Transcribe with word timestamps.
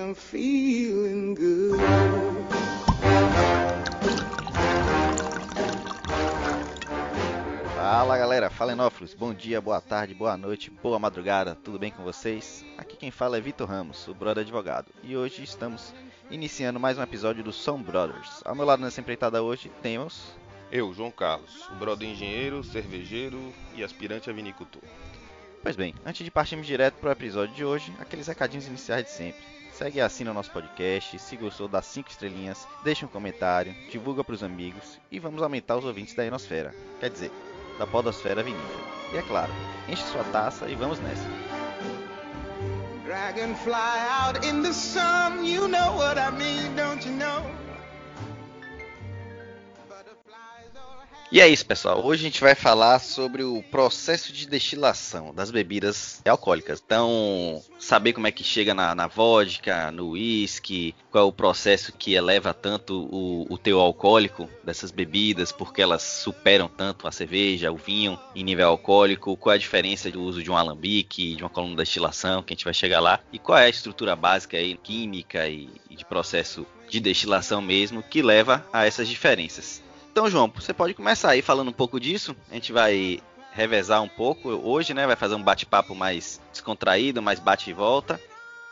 and 0.00 0.10
I'm 0.10 0.14
feeling 0.14 1.34
good. 1.34 1.78
Fala 7.74 8.16
galera, 8.16 8.50
Falenófilos, 8.50 9.14
bom 9.14 9.34
dia, 9.34 9.60
boa 9.60 9.80
tarde, 9.80 10.14
boa 10.14 10.36
noite, 10.36 10.70
boa 10.70 10.98
madrugada, 10.98 11.54
tudo 11.54 11.78
bem 11.78 11.90
com 11.90 12.02
vocês? 12.02 12.64
Aqui 12.78 12.96
quem 12.96 13.10
fala 13.10 13.36
é 13.36 13.40
Vitor 13.40 13.68
Ramos, 13.68 14.08
o 14.08 14.14
brother 14.14 14.42
advogado, 14.42 14.90
e 15.02 15.16
hoje 15.16 15.42
estamos 15.42 15.92
iniciando 16.30 16.80
mais 16.80 16.96
um 16.96 17.02
episódio 17.02 17.44
do 17.44 17.52
Som 17.52 17.82
Brothers. 17.82 18.40
Ao 18.44 18.54
meu 18.54 18.64
lado 18.64 18.82
nessa 18.82 19.00
empreitada 19.00 19.42
hoje 19.42 19.70
temos. 19.82 20.32
Eu, 20.72 20.94
João 20.94 21.10
Carlos, 21.10 21.68
o 21.68 21.74
brother 21.74 22.08
engenheiro, 22.08 22.62
cervejeiro 22.62 23.52
e 23.74 23.82
aspirante 23.82 24.30
a 24.30 24.32
vinicultor. 24.32 24.82
Pois 25.62 25.74
bem, 25.74 25.94
antes 26.06 26.24
de 26.24 26.30
partirmos 26.30 26.66
direto 26.66 26.94
para 26.94 27.08
o 27.08 27.12
episódio 27.12 27.54
de 27.54 27.64
hoje, 27.64 27.92
aqueles 27.98 28.28
recadinhos 28.28 28.68
iniciais 28.68 29.04
de 29.04 29.10
sempre. 29.10 29.59
Segue 29.80 29.96
e 29.96 30.02
assina 30.02 30.30
o 30.30 30.34
nosso 30.34 30.50
podcast, 30.50 31.18
se 31.18 31.36
gostou, 31.38 31.66
dá 31.66 31.80
5 31.80 32.10
estrelinhas, 32.10 32.68
deixa 32.84 33.06
um 33.06 33.08
comentário, 33.08 33.74
divulga 33.90 34.22
para 34.22 34.34
os 34.34 34.42
amigos 34.42 35.00
e 35.10 35.18
vamos 35.18 35.42
aumentar 35.42 35.78
os 35.78 35.86
ouvintes 35.86 36.12
da 36.12 36.22
Enosfera. 36.22 36.74
Quer 37.00 37.08
dizer, 37.08 37.32
da 37.78 37.86
podosfera 37.86 38.42
vinícola. 38.42 38.84
E 39.10 39.16
é 39.16 39.22
claro, 39.22 39.50
enche 39.88 40.02
sua 40.02 40.22
taça 40.24 40.68
e 40.68 40.74
vamos 40.74 41.00
nessa. 41.00 41.26
Dragonfly 43.06 43.72
out 43.72 44.46
in 44.46 44.62
the 44.62 44.70
sun, 44.74 45.46
you 45.46 45.66
know 45.66 45.96
what 45.96 46.18
I 46.18 46.30
mean, 46.30 46.76
don't 46.76 47.02
you 47.08 47.16
know? 47.16 47.59
E 51.32 51.40
é 51.40 51.46
isso, 51.46 51.64
pessoal. 51.64 52.04
Hoje 52.04 52.22
a 52.22 52.28
gente 52.28 52.40
vai 52.40 52.56
falar 52.56 52.98
sobre 52.98 53.44
o 53.44 53.62
processo 53.70 54.32
de 54.32 54.48
destilação 54.48 55.32
das 55.32 55.52
bebidas 55.52 56.20
alcoólicas. 56.28 56.82
Então, 56.84 57.62
saber 57.78 58.14
como 58.14 58.26
é 58.26 58.32
que 58.32 58.42
chega 58.42 58.74
na, 58.74 58.96
na 58.96 59.06
vodka, 59.06 59.92
no 59.92 60.10
whisky, 60.10 60.92
qual 61.08 61.24
é 61.24 61.28
o 61.28 61.32
processo 61.32 61.92
que 61.92 62.14
eleva 62.14 62.52
tanto 62.52 63.08
o, 63.12 63.46
o 63.48 63.56
teu 63.56 63.78
alcoólico 63.78 64.48
dessas 64.64 64.90
bebidas, 64.90 65.52
porque 65.52 65.80
elas 65.80 66.02
superam 66.02 66.68
tanto 66.68 67.06
a 67.06 67.12
cerveja, 67.12 67.70
o 67.70 67.76
vinho 67.76 68.18
em 68.34 68.42
nível 68.42 68.66
alcoólico, 68.66 69.36
qual 69.36 69.52
é 69.52 69.56
a 69.56 69.60
diferença 69.60 70.10
do 70.10 70.20
uso 70.20 70.42
de 70.42 70.50
um 70.50 70.56
alambique, 70.56 71.36
de 71.36 71.44
uma 71.44 71.48
coluna 71.48 71.76
de 71.76 71.82
destilação, 71.82 72.42
que 72.42 72.52
a 72.52 72.56
gente 72.56 72.64
vai 72.64 72.74
chegar 72.74 72.98
lá, 72.98 73.20
e 73.32 73.38
qual 73.38 73.56
é 73.56 73.66
a 73.66 73.70
estrutura 73.70 74.16
básica 74.16 74.56
aí, 74.56 74.76
química 74.76 75.48
e, 75.48 75.70
e 75.88 75.94
de 75.94 76.04
processo 76.04 76.66
de 76.88 76.98
destilação 76.98 77.62
mesmo 77.62 78.02
que 78.02 78.20
leva 78.20 78.66
a 78.72 78.84
essas 78.84 79.06
diferenças. 79.06 79.80
Então, 80.10 80.28
João, 80.28 80.52
você 80.54 80.72
pode 80.72 80.94
começar 80.94 81.30
aí 81.30 81.42
falando 81.42 81.68
um 81.68 81.72
pouco 81.72 82.00
disso. 82.00 82.34
A 82.50 82.54
gente 82.54 82.72
vai 82.72 83.20
revezar 83.52 84.02
um 84.02 84.08
pouco 84.08 84.48
hoje, 84.50 84.92
né? 84.92 85.06
Vai 85.06 85.16
fazer 85.16 85.34
um 85.34 85.42
bate-papo 85.42 85.94
mais 85.94 86.40
descontraído, 86.52 87.22
mais 87.22 87.38
bate 87.38 87.70
e 87.70 87.72
volta. 87.72 88.20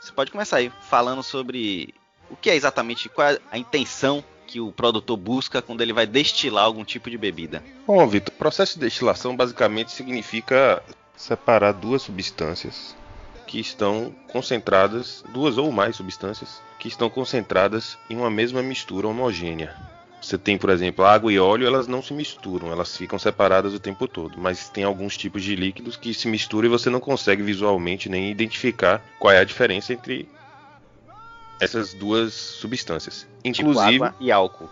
Você 0.01 0.13
pode 0.13 0.31
começar 0.31 0.59
aí 0.59 0.73
falando 0.83 1.23
sobre 1.23 1.95
o 2.31 2.37
que 2.37 2.51
é 2.51 2.57
exatamente, 2.57 3.09
qual 3.09 3.29
é 3.29 3.39
a 3.51 3.59
intenção 3.59 4.23
que 4.47 4.61
o 4.61 4.73
produtor 4.73 5.17
busca 5.17 5.61
quando 5.61 5.83
ele 5.83 5.93
vai 5.93 6.07
destilar 6.07 6.65
algum 6.65 6.85
tipo 6.85 7.11
de 7.11 7.19
bebida. 7.19 7.63
Bom, 7.87 8.07
Vitor, 8.07 8.35
processo 8.35 8.75
de 8.75 8.81
destilação 8.81 9.37
basicamente 9.37 9.93
significa 9.93 10.83
separar 11.17 11.73
duas 11.73 12.03
substâncias 12.03 12.97
que 13.47 13.61
estão 13.61 14.15
concentradas, 14.33 15.23
duas 15.33 15.59
ou 15.59 15.71
mais 15.71 15.97
substâncias 15.97 16.61
que 16.79 16.89
estão 16.89 17.11
concentradas 17.11 17.99
em 18.09 18.17
uma 18.17 18.31
mesma 18.31 18.63
mistura 18.63 19.09
homogênea. 19.09 19.75
Você 20.21 20.37
tem, 20.37 20.59
por 20.59 20.71
exemplo, 20.71 21.05
água 21.05 21.33
e 21.33 21.39
óleo, 21.39 21.67
elas 21.67 21.87
não 21.87 22.03
se 22.03 22.13
misturam, 22.13 22.73
elas 22.73 22.97
ficam 22.97 23.19
separadas 23.19 23.73
o 23.73 23.79
tempo 23.79 24.09
todo. 24.09 24.39
Mas 24.39 24.69
tem 24.69 24.83
alguns 24.85 25.17
tipos 25.17 25.43
de 25.43 25.55
líquidos 25.55 25.97
que 25.97 26.13
se 26.13 26.27
misturam 26.29 26.67
e 26.67 26.71
você 26.71 26.91
não 26.91 27.01
consegue 27.01 27.43
visualmente 27.43 28.09
nem 28.09 28.31
identificar 28.31 29.03
qual 29.19 29.33
é 29.33 29.39
a 29.39 29.45
diferença 29.45 29.93
entre 29.93 30.29
essas 31.61 31.95
duas 31.95 32.35
substâncias. 32.35 33.27
Inclusive, 33.45 33.93
Tipo 33.93 34.05
água 34.05 34.15
e 34.21 34.33
álcool. 34.33 34.69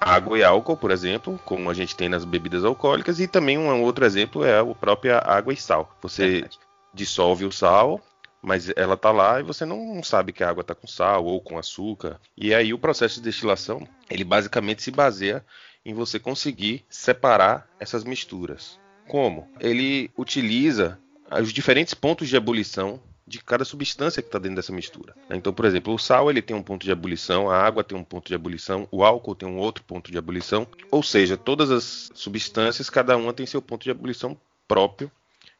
água 0.00 0.38
e 0.38 0.44
álcool, 0.44 0.76
por 0.76 0.90
exemplo, 0.90 1.38
como 1.44 1.70
a 1.70 1.74
gente 1.74 1.94
tem 1.96 2.08
nas 2.08 2.24
bebidas 2.24 2.64
alcoólicas, 2.64 3.20
e 3.20 3.28
também 3.28 3.58
um 3.58 3.82
outro 3.82 4.04
exemplo 4.04 4.44
é 4.44 4.58
a 4.58 4.64
própria 4.64 5.18
água 5.18 5.52
e 5.52 5.56
sal. 5.56 5.94
Você 6.02 6.26
Verdade. 6.28 6.58
dissolve 6.92 7.44
o 7.44 7.52
sal, 7.52 8.00
mas 8.42 8.70
ela 8.74 8.96
tá 8.96 9.12
lá 9.12 9.38
e 9.38 9.44
você 9.44 9.64
não 9.64 10.02
sabe 10.02 10.32
que 10.32 10.42
a 10.42 10.50
água 10.50 10.64
tá 10.64 10.74
com 10.74 10.86
sal 10.86 11.24
ou 11.24 11.40
com 11.40 11.56
açúcar. 11.56 12.20
E 12.36 12.52
aí 12.52 12.74
o 12.74 12.78
processo 12.78 13.16
de 13.16 13.22
destilação, 13.22 13.86
ele 14.10 14.24
basicamente 14.24 14.82
se 14.82 14.90
baseia 14.90 15.44
em 15.84 15.94
você 15.94 16.18
conseguir 16.18 16.84
separar 16.90 17.68
essas 17.78 18.02
misturas. 18.02 18.78
Como? 19.06 19.48
Ele 19.60 20.10
utiliza 20.16 20.98
os 21.40 21.52
diferentes 21.52 21.94
pontos 21.94 22.28
de 22.28 22.36
ebulição 22.36 23.00
de 23.26 23.42
cada 23.42 23.64
substância 23.64 24.20
que 24.20 24.28
está 24.28 24.38
dentro 24.38 24.56
dessa 24.56 24.72
mistura. 24.72 25.14
né? 25.28 25.36
Então, 25.36 25.52
por 25.52 25.64
exemplo, 25.64 25.94
o 25.94 25.98
sal 25.98 26.28
ele 26.28 26.42
tem 26.42 26.54
um 26.54 26.62
ponto 26.62 26.84
de 26.84 26.90
ebulição, 26.90 27.48
a 27.48 27.56
água 27.56 27.84
tem 27.84 27.96
um 27.96 28.04
ponto 28.04 28.26
de 28.26 28.34
ebulição, 28.34 28.86
o 28.90 29.04
álcool 29.04 29.34
tem 29.34 29.48
um 29.48 29.56
outro 29.56 29.82
ponto 29.84 30.10
de 30.10 30.18
ebulição. 30.18 30.66
Ou 30.90 31.02
seja, 31.02 31.36
todas 31.36 31.70
as 31.70 32.10
substâncias, 32.14 32.90
cada 32.90 33.16
uma 33.16 33.32
tem 33.32 33.46
seu 33.46 33.62
ponto 33.62 33.84
de 33.84 33.90
ebulição 33.90 34.36
próprio, 34.66 35.10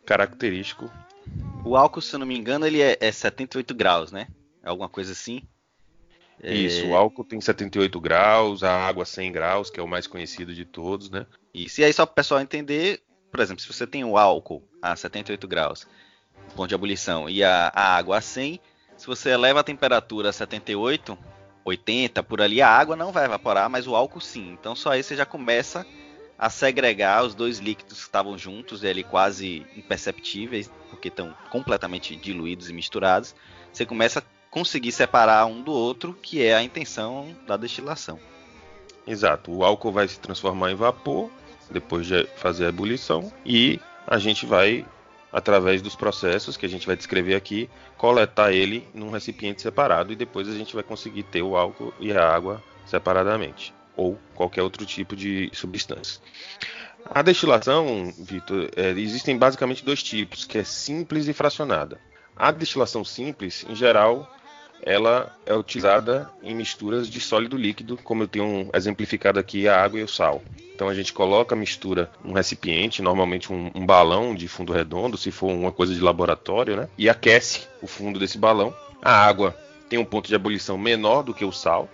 característico 0.04 0.91
O 1.65 1.77
álcool, 1.77 2.00
se 2.00 2.15
eu 2.15 2.19
não 2.19 2.27
me 2.27 2.37
engano, 2.37 2.67
ele 2.67 2.81
é, 2.81 2.99
é 3.00 3.12
78 3.12 3.75
graus, 3.75 4.11
né? 4.11 4.27
É 4.62 4.69
alguma 4.69 4.89
coisa 4.89 5.12
assim. 5.12 5.43
É, 6.43 6.53
Isso, 6.53 6.87
o 6.89 6.97
álcool 6.97 7.25
tem 7.25 7.41
78 7.41 8.00
graus, 8.00 8.65
a 8.65 8.87
água 8.87 9.05
100 9.05 9.31
graus, 9.31 9.71
que 9.71 9.78
é 9.78 9.83
o 9.83 9.87
mais 9.87 10.09
conhecido 10.09 10.53
de 10.55 10.65
todos, 10.65 11.09
né? 11.09 11.25
Isso. 11.55 11.81
E 11.81 11.84
aí, 11.84 11.93
só 11.93 12.05
para 12.05 12.12
o 12.12 12.17
pessoal 12.17 12.41
entender, 12.41 13.00
por 13.31 13.39
exemplo, 13.41 13.62
se 13.62 13.73
você 13.73 13.87
tem 13.87 14.05
o 14.05 14.19
álcool 14.19 14.69
a 14.83 14.97
78 14.97 15.47
graus, 15.47 15.87
ponto 16.56 16.69
de 16.69 16.75
ebulição, 16.75 17.31
e 17.31 17.45
a, 17.45 17.71
a 17.73 17.97
água 17.97 18.19
a 18.19 18.21
100, 18.21 18.61
se 18.97 19.06
você 19.06 19.31
eleva 19.31 19.61
a 19.61 19.65
temperatura 19.65 20.31
a 20.31 20.33
78, 20.33 21.17
80, 21.65 22.23
por 22.25 22.41
ali, 22.41 22.61
a 22.61 22.69
água 22.69 22.97
não 22.97 23.12
vai 23.12 23.25
evaporar, 23.25 23.71
mas 23.71 23.87
o 23.87 23.94
álcool 23.94 24.21
sim. 24.21 24.50
Então, 24.53 24.75
só 24.75 24.91
aí 24.91 25.03
você 25.03 25.15
já 25.15 25.25
começa 25.25 25.87
a 26.42 26.50
segregar 26.50 27.25
os 27.25 27.36
dois 27.36 27.60
líquidos 27.60 27.98
que 27.98 28.03
estavam 28.03 28.36
juntos, 28.36 28.84
ali 28.84 29.04
quase 29.04 29.64
imperceptíveis, 29.76 30.69
porque 30.91 31.06
estão 31.06 31.32
completamente 31.53 32.16
diluídos 32.16 32.69
e 32.69 32.72
misturados. 32.72 33.32
Você 33.72 33.86
começa 33.86 34.19
a 34.19 34.22
conseguir 34.50 34.91
separar 34.91 35.47
um 35.47 35.62
do 35.62 35.70
outro, 35.70 36.12
que 36.20 36.42
é 36.42 36.52
a 36.52 36.60
intenção 36.60 37.32
da 37.47 37.56
destilação. 37.56 38.19
Exato, 39.06 39.52
o 39.52 39.64
álcool 39.64 39.92
vai 39.92 40.08
se 40.08 40.19
transformar 40.19 40.72
em 40.72 40.75
vapor 40.75 41.31
depois 41.70 42.08
de 42.08 42.26
fazer 42.34 42.66
a 42.66 42.70
ebulição 42.70 43.32
e 43.47 43.78
a 44.04 44.19
gente 44.19 44.44
vai, 44.44 44.84
através 45.32 45.81
dos 45.81 45.94
processos 45.94 46.56
que 46.56 46.66
a 46.66 46.69
gente 46.69 46.88
vai 46.88 46.97
descrever 46.97 47.36
aqui, 47.36 47.70
coletar 47.97 48.52
ele 48.52 48.88
num 48.92 49.10
recipiente 49.10 49.62
separado 49.62 50.12
e 50.12 50.16
depois 50.16 50.48
a 50.48 50.54
gente 50.54 50.75
vai 50.75 50.82
conseguir 50.82 51.22
ter 51.22 51.42
o 51.42 51.56
álcool 51.56 51.94
e 52.00 52.12
a 52.12 52.28
água 52.28 52.60
separadamente 52.84 53.72
ou 53.97 54.19
qualquer 54.34 54.62
outro 54.62 54.84
tipo 54.86 55.14
de 55.14 55.50
substância. 55.53 56.20
A 57.04 57.20
destilação, 57.22 58.12
Vitor, 58.19 58.70
é, 58.76 58.91
existem 58.91 59.36
basicamente 59.36 59.84
dois 59.84 60.03
tipos, 60.03 60.44
que 60.44 60.58
é 60.58 60.64
simples 60.64 61.28
e 61.28 61.32
fracionada. 61.32 62.00
A 62.36 62.50
destilação 62.50 63.04
simples, 63.04 63.66
em 63.69 63.75
geral, 63.75 64.31
ela 64.82 65.36
é 65.47 65.54
utilizada 65.54 66.31
em 66.42 66.54
misturas 66.54 67.08
de 67.08 67.20
sólido 67.20 67.56
líquido, 67.56 67.96
como 67.99 68.25
eu 68.25 68.28
tenho 68.28 68.69
exemplificado 68.75 69.38
aqui 69.38 69.69
a 69.69 69.82
água 69.82 70.00
e 70.00 70.02
o 70.02 70.08
sal. 70.08 70.43
Então 70.75 70.88
a 70.88 70.94
gente 70.94 71.12
coloca 71.12 71.55
a 71.55 71.58
mistura 71.58 72.11
num 72.25 72.32
recipiente, 72.32 73.02
normalmente 73.02 73.52
um, 73.52 73.70
um 73.75 73.87
balão 73.87 74.34
de 74.34 74.49
fundo 74.49 74.72
redondo, 74.72 75.17
se 75.17 75.31
for 75.31 75.52
uma 75.52 75.70
coisa 75.70 75.94
de 75.94 76.00
laboratório, 76.00 76.76
né? 76.76 76.88
E 76.99 77.08
aquece 77.08 77.69
o 77.81 77.87
fundo 77.87 78.19
desse 78.19 78.38
balão. 78.38 78.75
A 79.00 79.12
água 79.12 79.56
tem 79.88 79.99
um 79.99 80.05
ponto 80.05 80.26
de 80.26 80.34
ebulição 80.34 80.76
menor 80.76 81.22
do 81.22 81.34
que 81.34 81.44
o 81.44 81.52
sal, 81.52 81.88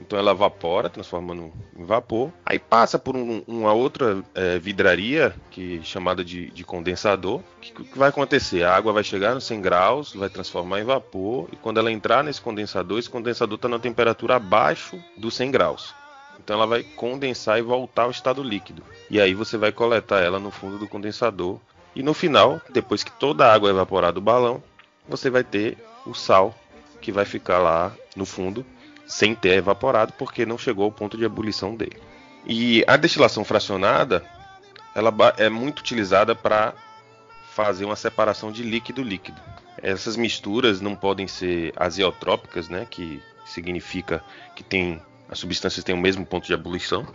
então 0.00 0.18
ela 0.18 0.32
evapora, 0.32 0.88
transformando 0.90 1.52
em 1.76 1.84
vapor. 1.84 2.32
Aí 2.44 2.58
passa 2.58 2.98
por 2.98 3.16
um- 3.16 3.42
uma 3.46 3.72
outra 3.72 4.22
eh, 4.34 4.58
vidraria, 4.58 5.34
que 5.50 5.80
chamada 5.84 6.24
de, 6.24 6.50
de 6.50 6.64
condensador. 6.64 7.38
O 7.40 7.60
que, 7.60 7.72
que 7.84 7.98
vai 7.98 8.08
acontecer? 8.08 8.64
A 8.64 8.74
água 8.74 8.92
vai 8.92 9.04
chegar 9.04 9.34
nos 9.34 9.44
100 9.44 9.60
graus, 9.60 10.12
vai 10.14 10.28
transformar 10.28 10.80
em 10.80 10.84
vapor. 10.84 11.48
E 11.52 11.56
quando 11.56 11.78
ela 11.78 11.92
entrar 11.92 12.24
nesse 12.24 12.40
condensador, 12.40 12.98
esse 12.98 13.10
condensador 13.10 13.56
está 13.56 13.68
na 13.68 13.78
temperatura 13.78 14.36
abaixo 14.36 14.98
dos 15.16 15.34
100 15.36 15.50
graus. 15.50 15.94
Então 16.42 16.56
ela 16.56 16.66
vai 16.66 16.82
condensar 16.82 17.58
e 17.58 17.62
voltar 17.62 18.02
ao 18.04 18.10
estado 18.10 18.42
líquido. 18.42 18.82
E 19.08 19.20
aí 19.20 19.34
você 19.34 19.56
vai 19.56 19.70
coletar 19.70 20.20
ela 20.20 20.40
no 20.40 20.50
fundo 20.50 20.78
do 20.78 20.88
condensador. 20.88 21.58
E 21.94 22.02
no 22.02 22.14
final, 22.14 22.60
depois 22.70 23.04
que 23.04 23.12
toda 23.12 23.46
a 23.46 23.52
água 23.54 23.70
evaporar 23.70 24.12
do 24.12 24.20
balão, 24.20 24.62
você 25.08 25.30
vai 25.30 25.44
ter 25.44 25.76
o 26.06 26.14
sal 26.14 26.54
que 27.00 27.12
vai 27.12 27.24
ficar 27.24 27.58
lá 27.58 27.92
no 28.16 28.24
fundo 28.24 28.64
sem 29.06 29.34
ter 29.34 29.54
evaporado, 29.58 30.12
porque 30.14 30.46
não 30.46 30.58
chegou 30.58 30.84
ao 30.84 30.92
ponto 30.92 31.16
de 31.16 31.24
ebulição 31.24 31.74
dele. 31.74 31.96
E 32.46 32.84
a 32.86 32.96
destilação 32.96 33.44
fracionada, 33.44 34.24
ela 34.94 35.12
é 35.36 35.48
muito 35.48 35.80
utilizada 35.80 36.34
para 36.34 36.74
fazer 37.52 37.84
uma 37.84 37.96
separação 37.96 38.50
de 38.50 38.62
líquido-líquido. 38.62 39.40
Essas 39.82 40.16
misturas 40.16 40.80
não 40.80 40.94
podem 40.94 41.26
ser 41.26 41.72
azeotrópicas, 41.76 42.68
né, 42.68 42.86
que 42.88 43.22
significa 43.44 44.22
que 44.54 44.62
tem 44.62 45.00
as 45.32 45.38
substâncias 45.38 45.82
têm 45.82 45.94
o 45.94 45.98
mesmo 45.98 46.26
ponto 46.26 46.46
de 46.46 46.52
ebulição. 46.52 47.06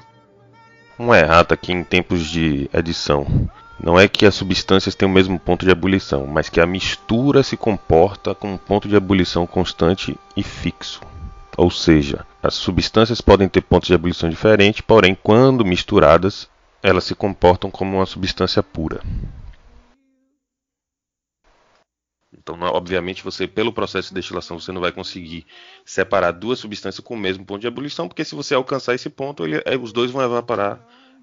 Um 0.98 1.14
errado 1.14 1.54
aqui 1.54 1.72
em 1.72 1.84
tempos 1.84 2.26
de 2.26 2.68
edição. 2.74 3.28
Não 3.80 4.00
é 4.00 4.08
que 4.08 4.26
as 4.26 4.34
substâncias 4.34 4.96
têm 4.96 5.08
o 5.08 5.12
mesmo 5.12 5.40
ponto 5.40 5.64
de 5.64 5.72
ebulição, 5.72 6.26
mas 6.26 6.50
que 6.50 6.60
a 6.60 6.66
mistura 6.66 7.44
se 7.44 7.56
comporta 7.56 8.34
com 8.34 8.54
um 8.54 8.58
ponto 8.58 8.88
de 8.88 8.96
ebulição 8.96 9.46
constante 9.46 10.18
e 10.36 10.42
fixo. 10.42 11.00
Ou 11.58 11.72
seja, 11.72 12.24
as 12.42 12.54
substâncias 12.54 13.20
podem 13.20 13.50
ter 13.50 13.62
pontos 13.62 13.88
de 13.88 13.94
ebulição 13.96 14.30
diferentes, 14.30 14.82
porém, 14.82 15.16
quando 15.16 15.66
misturadas, 15.66 16.48
elas 16.84 17.04
se 17.04 17.16
comportam 17.16 17.72
como 17.72 17.98
uma 17.98 18.06
substância 18.06 18.62
pura. 18.62 19.02
Então, 22.32 22.56
obviamente, 22.62 23.24
você, 23.24 23.48
pelo 23.48 23.74
processo 23.74 24.10
de 24.10 24.14
destilação, 24.16 24.60
você 24.60 24.72
não 24.72 24.80
vai 24.80 24.92
conseguir 24.92 25.48
separar 25.84 26.32
duas 26.32 26.60
substâncias 26.60 27.04
com 27.04 27.16
o 27.16 27.18
mesmo 27.18 27.44
ponto 27.44 27.62
de 27.62 27.68
ebulição, 27.68 28.08
porque 28.08 28.24
se 28.24 28.36
você 28.36 28.54
alcançar 28.54 28.94
esse 28.94 29.10
ponto, 29.10 29.44
ele, 29.44 29.60
é, 29.66 29.76
os 29.76 29.92
dois 29.92 30.12
vão 30.12 30.24
evaporar 30.24 30.80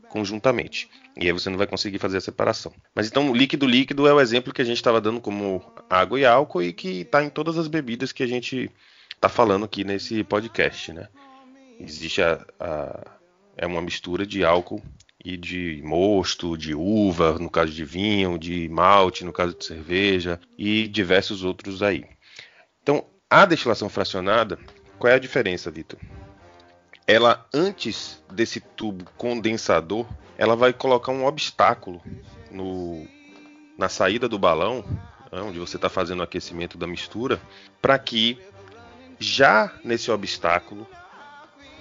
conjuntamente. 0.09 0.91
E 1.17 1.27
aí 1.27 1.33
você 1.33 1.49
não 1.49 1.57
vai 1.57 1.69
conseguir 1.69 2.01
fazer 2.01 2.17
a 2.17 2.21
separação. 2.21 2.73
Mas 2.93 3.07
então, 3.07 3.33
líquido-líquido 3.33 4.09
é 4.09 4.13
o 4.13 4.21
exemplo 4.21 4.53
que 4.53 4.63
a 4.63 4.65
gente 4.65 4.79
estava 4.79 5.01
dando 5.01 5.21
como 5.21 5.63
água 5.89 6.19
e 6.19 6.27
álcool 6.27 6.63
e 6.63 6.73
que 6.73 7.03
está 7.03 7.23
em 7.23 7.31
todas 7.31 7.57
as 7.57 7.69
bebidas 7.69 8.11
que 8.11 8.25
a 8.25 8.27
gente 8.27 8.71
está 9.25 9.29
falando 9.31 9.65
aqui 9.65 9.85
nesse 9.85 10.23
podcast, 10.23 10.93
né? 10.93 11.09
Existe 11.81 12.21
a, 12.21 12.45
a, 12.61 13.07
é 13.57 13.67
uma 13.67 13.81
mistura 13.81 14.27
de 14.27 14.45
álcool 14.45 14.83
e 15.25 15.35
de 15.39 15.81
mosto, 15.83 16.59
de 16.59 16.75
uva, 16.75 17.39
no 17.39 17.49
caso 17.49 17.73
de 17.73 17.87
vinho, 17.87 18.39
de 18.39 18.69
malte, 18.69 19.25
no 19.25 19.33
caso 19.33 19.57
de 19.57 19.65
cerveja 19.65 20.39
e 20.59 20.87
diversos 20.87 21.43
outros 21.43 21.83
aí. 21.83 22.05
Então, 22.83 23.03
a 23.31 23.47
destilação 23.47 23.89
fracionada, 23.89 24.59
qual 24.99 25.11
é 25.11 25.17
a 25.17 25.19
diferença, 25.19 25.71
Vitor? 25.71 25.99
Ela 27.07 27.47
antes 27.55 28.23
desse 28.31 28.61
tubo 28.61 29.07
condensador, 29.17 30.07
ela 30.37 30.55
vai 30.55 30.75
colocar 30.75 31.13
um 31.13 31.25
obstáculo 31.25 32.03
no, 32.51 33.07
na 33.79 33.89
saída 33.89 34.29
do 34.29 34.39
balão, 34.39 34.85
né, 35.33 35.41
onde 35.41 35.59
você 35.59 35.77
está 35.77 35.89
fazendo 35.89 36.21
o 36.21 36.25
aquecimento 36.25 36.77
da 36.77 36.87
mistura, 36.87 37.41
para 37.81 37.99
que 37.99 38.39
já 39.19 39.73
nesse 39.85 40.11
obstáculo 40.11 40.87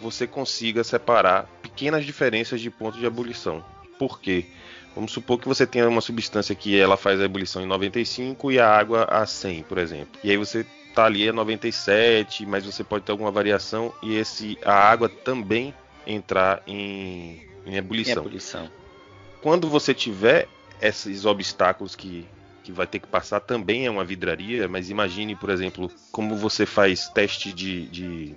você 0.02 0.28
consiga 0.28 0.84
separar 0.84 1.48
pequenas 1.62 2.06
diferenças 2.06 2.60
de 2.60 2.70
ponto 2.70 2.98
de 2.98 3.06
ebulição. 3.06 3.64
Por 3.98 4.20
quê? 4.20 4.46
Vamos 4.94 5.12
supor 5.12 5.40
que 5.40 5.48
você 5.48 5.66
tenha 5.66 5.88
uma 5.88 6.02
substância 6.02 6.54
que 6.54 6.78
ela 6.78 6.98
faz 6.98 7.20
a 7.20 7.26
ebulição 7.26 7.62
em 7.62 7.66
95 7.66 8.52
e 8.52 8.60
a 8.60 8.70
água 8.70 9.06
a 9.06 9.26
100, 9.26 9.64
por 9.64 9.78
exemplo. 9.78 10.20
E 10.24 10.30
aí 10.30 10.38
você 10.38 10.66
está 10.90 11.06
ali 11.06 11.28
a 11.28 11.34
97, 11.34 12.46
mas 12.46 12.66
você 12.66 12.84
pode 12.84 13.06
ter 13.06 13.12
alguma 13.12 13.32
variação 13.32 13.94
e 14.04 14.16
esse 14.16 14.58
a 14.64 14.74
água 14.74 15.10
também 15.10 15.74
entrar 16.06 16.62
em, 16.68 17.48
em 17.66 17.76
ebulição. 17.76 18.24
Em 18.24 18.28
ebulição. 18.28 18.70
Quando 19.42 19.68
você 19.68 19.94
tiver 19.94 20.48
esses 20.80 21.26
obstáculos 21.26 21.96
que 21.96 22.26
que 22.64 22.72
vai 22.72 22.88
ter 22.88 23.00
que 23.00 23.08
passar 23.08 23.40
também 23.40 23.86
é 23.86 23.92
uma 23.92 24.06
vidraria, 24.06 24.68
mas 24.68 24.90
imagine, 24.90 25.36
por 25.36 25.50
exemplo, 25.50 25.92
como 26.12 26.36
você 26.36 26.66
faz 26.66 27.10
teste 27.10 27.52
de, 27.52 27.88
de 27.88 28.36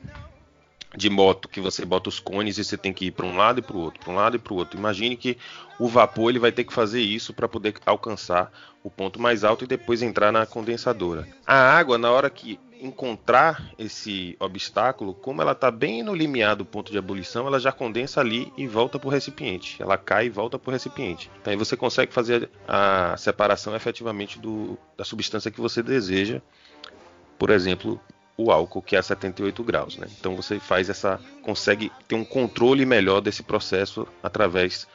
de 0.96 1.10
moto 1.10 1.48
que 1.48 1.60
você 1.60 1.84
bota 1.84 2.08
os 2.08 2.18
cones 2.18 2.56
e 2.56 2.64
você 2.64 2.76
tem 2.76 2.92
que 2.92 3.06
ir 3.06 3.10
para 3.10 3.26
um 3.26 3.36
lado 3.36 3.58
e 3.58 3.62
para 3.62 3.76
o 3.76 3.80
outro, 3.80 4.00
para 4.00 4.12
um 4.12 4.16
lado 4.16 4.36
e 4.36 4.38
para 4.38 4.52
o 4.52 4.56
outro. 4.56 4.78
Imagine 4.78 5.14
que 5.16 5.36
o 5.78 5.88
vapor 5.88 6.30
ele 6.30 6.38
vai 6.38 6.50
ter 6.50 6.64
que 6.64 6.72
fazer 6.72 7.02
isso 7.02 7.34
para 7.34 7.46
poder 7.46 7.74
alcançar 7.84 8.50
o 8.82 8.90
ponto 8.90 9.20
mais 9.20 9.44
alto 9.44 9.64
e 9.64 9.68
depois 9.68 10.00
entrar 10.00 10.32
na 10.32 10.46
condensadora. 10.46 11.28
A 11.46 11.54
água, 11.54 11.98
na 11.98 12.10
hora 12.10 12.30
que 12.30 12.58
encontrar 12.80 13.72
esse 13.78 14.36
obstáculo, 14.38 15.14
como 15.14 15.42
ela 15.42 15.52
está 15.52 15.70
bem 15.70 16.02
no 16.02 16.14
limiar 16.14 16.56
do 16.56 16.64
ponto 16.64 16.92
de 16.92 16.98
ebulição, 16.98 17.46
ela 17.46 17.58
já 17.58 17.72
condensa 17.72 18.20
ali 18.20 18.52
e 18.56 18.66
volta 18.66 18.98
para 18.98 19.08
o 19.08 19.10
recipiente. 19.10 19.80
Ela 19.82 19.96
cai 19.96 20.26
e 20.26 20.30
volta 20.30 20.58
para 20.58 20.70
o 20.70 20.72
recipiente. 20.72 21.30
Então 21.40 21.50
aí 21.50 21.56
você 21.56 21.76
consegue 21.76 22.12
fazer 22.12 22.50
a 22.66 23.16
separação 23.16 23.74
efetivamente 23.74 24.38
do, 24.38 24.78
da 24.96 25.04
substância 25.04 25.50
que 25.50 25.60
você 25.60 25.82
deseja. 25.82 26.40
Por 27.38 27.50
exemplo, 27.50 28.00
o 28.36 28.50
álcool 28.50 28.82
que 28.82 28.96
é 28.96 28.98
a 28.98 29.02
78 29.02 29.62
graus, 29.62 29.96
né? 29.96 30.06
Então 30.18 30.36
você 30.36 30.58
faz 30.60 30.88
essa 30.88 31.20
consegue 31.42 31.90
ter 32.06 32.14
um 32.14 32.24
controle 32.24 32.84
melhor 32.84 33.20
desse 33.20 33.42
processo 33.42 34.06
através 34.22 34.86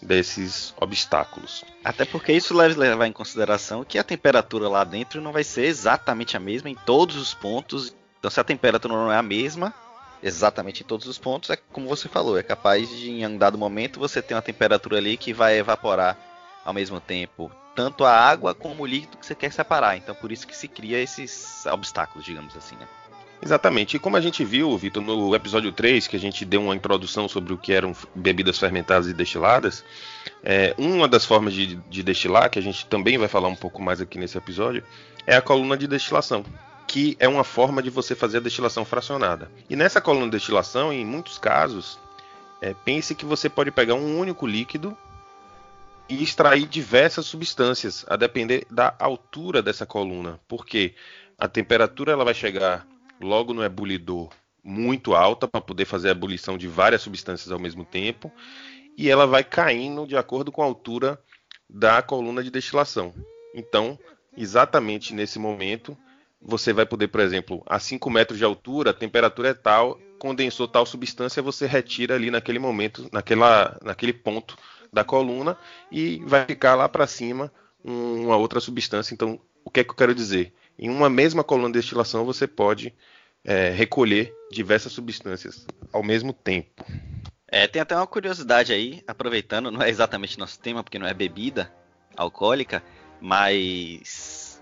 desses 0.00 0.74
obstáculos. 0.80 1.64
Até 1.84 2.04
porque 2.04 2.32
isso 2.32 2.56
deve 2.56 2.74
levar 2.74 3.06
em 3.06 3.12
consideração 3.12 3.84
que 3.84 3.98
a 3.98 4.04
temperatura 4.04 4.68
lá 4.68 4.84
dentro 4.84 5.20
não 5.20 5.32
vai 5.32 5.44
ser 5.44 5.64
exatamente 5.64 6.36
a 6.36 6.40
mesma 6.40 6.70
em 6.70 6.74
todos 6.74 7.16
os 7.16 7.34
pontos. 7.34 7.94
Então 8.18 8.30
se 8.30 8.40
a 8.40 8.44
temperatura 8.44 8.94
não 8.94 9.12
é 9.12 9.16
a 9.16 9.22
mesma 9.22 9.74
exatamente 10.22 10.82
em 10.82 10.86
todos 10.86 11.06
os 11.06 11.18
pontos, 11.18 11.50
é 11.50 11.56
como 11.56 11.88
você 11.88 12.08
falou, 12.08 12.38
é 12.38 12.42
capaz 12.42 12.88
de 12.88 13.10
em 13.10 13.26
um 13.26 13.38
dado 13.38 13.58
momento 13.58 14.00
você 14.00 14.22
ter 14.22 14.34
uma 14.34 14.42
temperatura 14.42 14.96
ali 14.96 15.16
que 15.16 15.32
vai 15.32 15.58
evaporar 15.58 16.16
ao 16.64 16.74
mesmo 16.74 17.00
tempo 17.00 17.50
tanto 17.74 18.04
a 18.04 18.12
água 18.12 18.54
como 18.54 18.82
o 18.82 18.86
líquido 18.86 19.18
que 19.18 19.26
você 19.26 19.34
quer 19.34 19.52
separar. 19.52 19.96
Então 19.96 20.14
por 20.14 20.32
isso 20.32 20.46
que 20.46 20.56
se 20.56 20.66
cria 20.66 20.98
esses 20.98 21.64
obstáculos, 21.66 22.24
digamos 22.24 22.56
assim, 22.56 22.74
né? 22.76 22.88
Exatamente. 23.42 23.96
E 23.96 23.98
como 23.98 24.16
a 24.16 24.20
gente 24.20 24.44
viu, 24.44 24.76
Vitor, 24.76 25.02
no 25.02 25.34
episódio 25.34 25.70
3, 25.70 26.06
que 26.06 26.16
a 26.16 26.20
gente 26.20 26.44
deu 26.44 26.62
uma 26.62 26.74
introdução 26.74 27.28
sobre 27.28 27.52
o 27.52 27.58
que 27.58 27.72
eram 27.72 27.94
bebidas 28.14 28.58
fermentadas 28.58 29.06
e 29.08 29.12
destiladas, 29.12 29.84
é, 30.42 30.74
uma 30.78 31.06
das 31.06 31.24
formas 31.24 31.52
de, 31.52 31.76
de 31.76 32.02
destilar, 32.02 32.50
que 32.50 32.58
a 32.58 32.62
gente 32.62 32.86
também 32.86 33.18
vai 33.18 33.28
falar 33.28 33.48
um 33.48 33.56
pouco 33.56 33.82
mais 33.82 34.00
aqui 34.00 34.18
nesse 34.18 34.38
episódio, 34.38 34.82
é 35.26 35.36
a 35.36 35.42
coluna 35.42 35.76
de 35.76 35.86
destilação 35.86 36.44
que 36.86 37.16
é 37.18 37.26
uma 37.26 37.42
forma 37.42 37.82
de 37.82 37.90
você 37.90 38.14
fazer 38.14 38.38
a 38.38 38.40
destilação 38.40 38.84
fracionada. 38.84 39.50
E 39.68 39.74
nessa 39.74 40.00
coluna 40.00 40.26
de 40.26 40.32
destilação, 40.32 40.92
em 40.92 41.04
muitos 41.04 41.36
casos, 41.36 41.98
é, 42.60 42.74
pense 42.84 43.14
que 43.14 43.24
você 43.24 43.48
pode 43.48 43.70
pegar 43.70 43.94
um 43.94 44.18
único 44.18 44.46
líquido 44.46 44.96
e 46.08 46.22
extrair 46.22 46.66
diversas 46.66 47.26
substâncias, 47.26 48.04
a 48.08 48.16
depender 48.16 48.66
da 48.70 48.94
altura 48.98 49.60
dessa 49.60 49.84
coluna, 49.84 50.38
porque 50.46 50.94
a 51.36 51.48
temperatura 51.48 52.12
ela 52.12 52.24
vai 52.24 52.34
chegar 52.34 52.86
logo 53.20 53.52
no 53.52 53.64
ebulidor 53.64 54.30
muito 54.62 55.14
alta 55.14 55.46
para 55.46 55.60
poder 55.60 55.84
fazer 55.84 56.08
a 56.08 56.12
ebulição 56.12 56.58
de 56.58 56.66
várias 56.66 57.02
substâncias 57.02 57.52
ao 57.52 57.58
mesmo 57.58 57.84
tempo, 57.84 58.32
e 58.96 59.08
ela 59.08 59.26
vai 59.26 59.44
caindo 59.44 60.06
de 60.06 60.16
acordo 60.16 60.50
com 60.50 60.62
a 60.62 60.66
altura 60.66 61.20
da 61.68 62.02
coluna 62.02 62.42
de 62.42 62.50
destilação. 62.50 63.14
Então, 63.54 63.98
exatamente 64.36 65.14
nesse 65.14 65.38
momento, 65.38 65.96
você 66.40 66.72
vai 66.72 66.84
poder, 66.84 67.08
por 67.08 67.20
exemplo, 67.20 67.62
a 67.66 67.78
5 67.78 68.10
metros 68.10 68.38
de 68.38 68.44
altura, 68.44 68.90
a 68.90 68.94
temperatura 68.94 69.50
é 69.50 69.54
tal, 69.54 70.00
condensou 70.18 70.66
tal 70.66 70.84
substância, 70.84 71.42
você 71.42 71.66
retira 71.66 72.14
ali 72.14 72.30
naquele 72.30 72.58
momento, 72.58 73.08
naquela, 73.12 73.78
naquele 73.82 74.12
ponto 74.12 74.56
da 74.92 75.04
coluna 75.04 75.58
e 75.90 76.22
vai 76.24 76.44
ficar 76.44 76.74
lá 76.74 76.88
para 76.88 77.06
cima 77.06 77.52
uma 77.84 78.36
outra 78.36 78.60
substância. 78.60 79.14
Então, 79.14 79.40
o 79.64 79.70
que 79.70 79.80
é 79.80 79.84
que 79.84 79.90
eu 79.90 79.94
quero 79.94 80.14
dizer? 80.14 80.52
Em 80.78 80.90
uma 80.90 81.08
mesma 81.08 81.44
coluna 81.44 81.68
de 81.68 81.78
destilação 81.78 82.24
você 82.24 82.46
pode 82.46 82.94
é, 83.46 83.70
recolher 83.70 84.34
diversas 84.50 84.92
substâncias 84.92 85.66
ao 85.92 86.02
mesmo 86.02 86.32
tempo. 86.32 86.84
É, 87.46 87.66
tem 87.68 87.80
até 87.80 87.94
uma 87.94 88.06
curiosidade 88.06 88.72
aí, 88.72 89.02
aproveitando, 89.06 89.70
não 89.70 89.80
é 89.80 89.88
exatamente 89.88 90.38
nosso 90.38 90.58
tema, 90.58 90.82
porque 90.82 90.98
não 90.98 91.06
é 91.06 91.14
bebida 91.14 91.72
alcoólica, 92.16 92.82
mas 93.20 94.60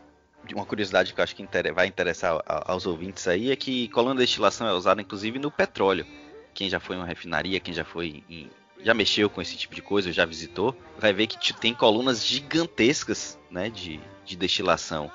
uma 0.55 0.67
curiosidade 0.67 1.15
que 1.15 1.19
eu 1.19 1.25
acho 1.25 1.35
que 1.35 1.47
vai 1.73 1.87
interessar 1.87 2.39
aos 2.47 2.85
ouvintes 2.85 3.27
aí 3.27 3.51
é 3.51 3.57
que 3.57 3.89
coluna 3.89 4.17
de 4.17 4.27
destilação 4.27 4.69
é 4.69 4.75
usada 4.75 5.01
inclusive 5.01 5.39
no 5.39 5.51
petróleo. 5.51 6.07
Quem 6.53 6.69
já 6.69 6.79
foi 6.79 6.97
em 6.97 6.99
uma 6.99 7.07
refinaria, 7.07 7.59
quem 7.59 7.73
já 7.73 7.85
foi 7.85 8.23
em, 8.29 8.51
já 8.81 8.93
mexeu 8.93 9.31
com 9.31 9.41
esse 9.41 9.57
tipo 9.57 9.75
de 9.75 9.81
coisa, 9.81 10.13
já 10.13 10.27
visitou, 10.27 10.77
vai 10.99 11.13
ver 11.13 11.27
que 11.27 11.55
tem 11.55 11.73
colunas 11.73 12.25
gigantescas 12.25 13.39
né, 13.51 13.71
de, 13.71 13.99
de 14.27 14.37
destilação 14.37 15.11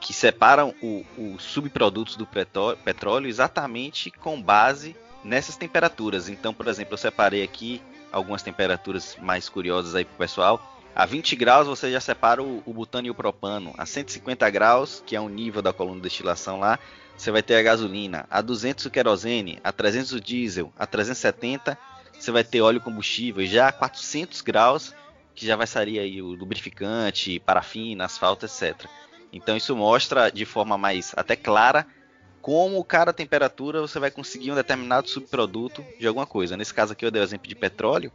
que 0.00 0.12
separam 0.12 0.74
os 1.16 1.42
subprodutos 1.42 2.16
do 2.16 2.26
petróleo 2.26 3.28
exatamente 3.28 4.10
com 4.10 4.40
base 4.40 4.96
nessas 5.24 5.56
temperaturas. 5.56 6.28
Então, 6.28 6.54
por 6.54 6.68
exemplo, 6.68 6.94
eu 6.94 6.98
separei 6.98 7.42
aqui 7.42 7.82
algumas 8.12 8.42
temperaturas 8.42 9.16
mais 9.20 9.48
curiosas 9.48 9.94
aí 9.94 10.04
para 10.04 10.14
o 10.14 10.18
pessoal. 10.18 10.74
A 10.94 11.04
20 11.06 11.36
graus 11.36 11.66
você 11.66 11.92
já 11.92 12.00
separa 12.00 12.42
o, 12.42 12.62
o, 12.64 12.72
butano 12.72 13.06
e 13.06 13.10
o 13.10 13.14
propano. 13.14 13.74
A 13.76 13.86
150 13.86 14.48
graus, 14.50 15.02
que 15.06 15.14
é 15.14 15.20
o 15.20 15.28
nível 15.28 15.62
da 15.62 15.72
coluna 15.72 15.96
de 15.96 16.02
destilação 16.02 16.58
lá, 16.58 16.78
você 17.16 17.30
vai 17.30 17.42
ter 17.42 17.56
a 17.56 17.62
gasolina. 17.62 18.26
A 18.30 18.40
200 18.40 18.86
o 18.86 18.90
querosene, 18.90 19.60
a 19.62 19.72
300 19.72 20.12
o 20.12 20.20
diesel, 20.20 20.72
a 20.78 20.86
370 20.86 21.78
você 22.18 22.32
vai 22.32 22.42
ter 22.42 22.60
óleo 22.60 22.80
combustível, 22.80 23.46
já 23.46 23.68
a 23.68 23.72
400 23.72 24.40
graus, 24.40 24.92
que 25.36 25.46
já 25.46 25.54
vai 25.54 25.68
sair 25.68 26.00
aí 26.00 26.20
o 26.20 26.26
lubrificante, 26.26 27.38
parafina, 27.38 28.06
asfalto, 28.06 28.44
etc. 28.44 28.88
Então 29.32 29.56
isso 29.56 29.76
mostra 29.76 30.30
de 30.30 30.44
forma 30.44 30.78
mais 30.78 31.12
até 31.16 31.36
clara 31.36 31.86
como 32.40 32.82
cada 32.84 33.12
temperatura 33.12 33.80
você 33.80 33.98
vai 33.98 34.10
conseguir 34.10 34.50
um 34.50 34.54
determinado 34.54 35.08
subproduto 35.08 35.84
de 35.98 36.06
alguma 36.06 36.26
coisa. 36.26 36.56
Nesse 36.56 36.72
caso 36.72 36.92
aqui 36.92 37.04
eu 37.04 37.10
dei 37.10 37.20
o 37.20 37.24
exemplo 37.24 37.48
de 37.48 37.54
petróleo, 37.54 38.12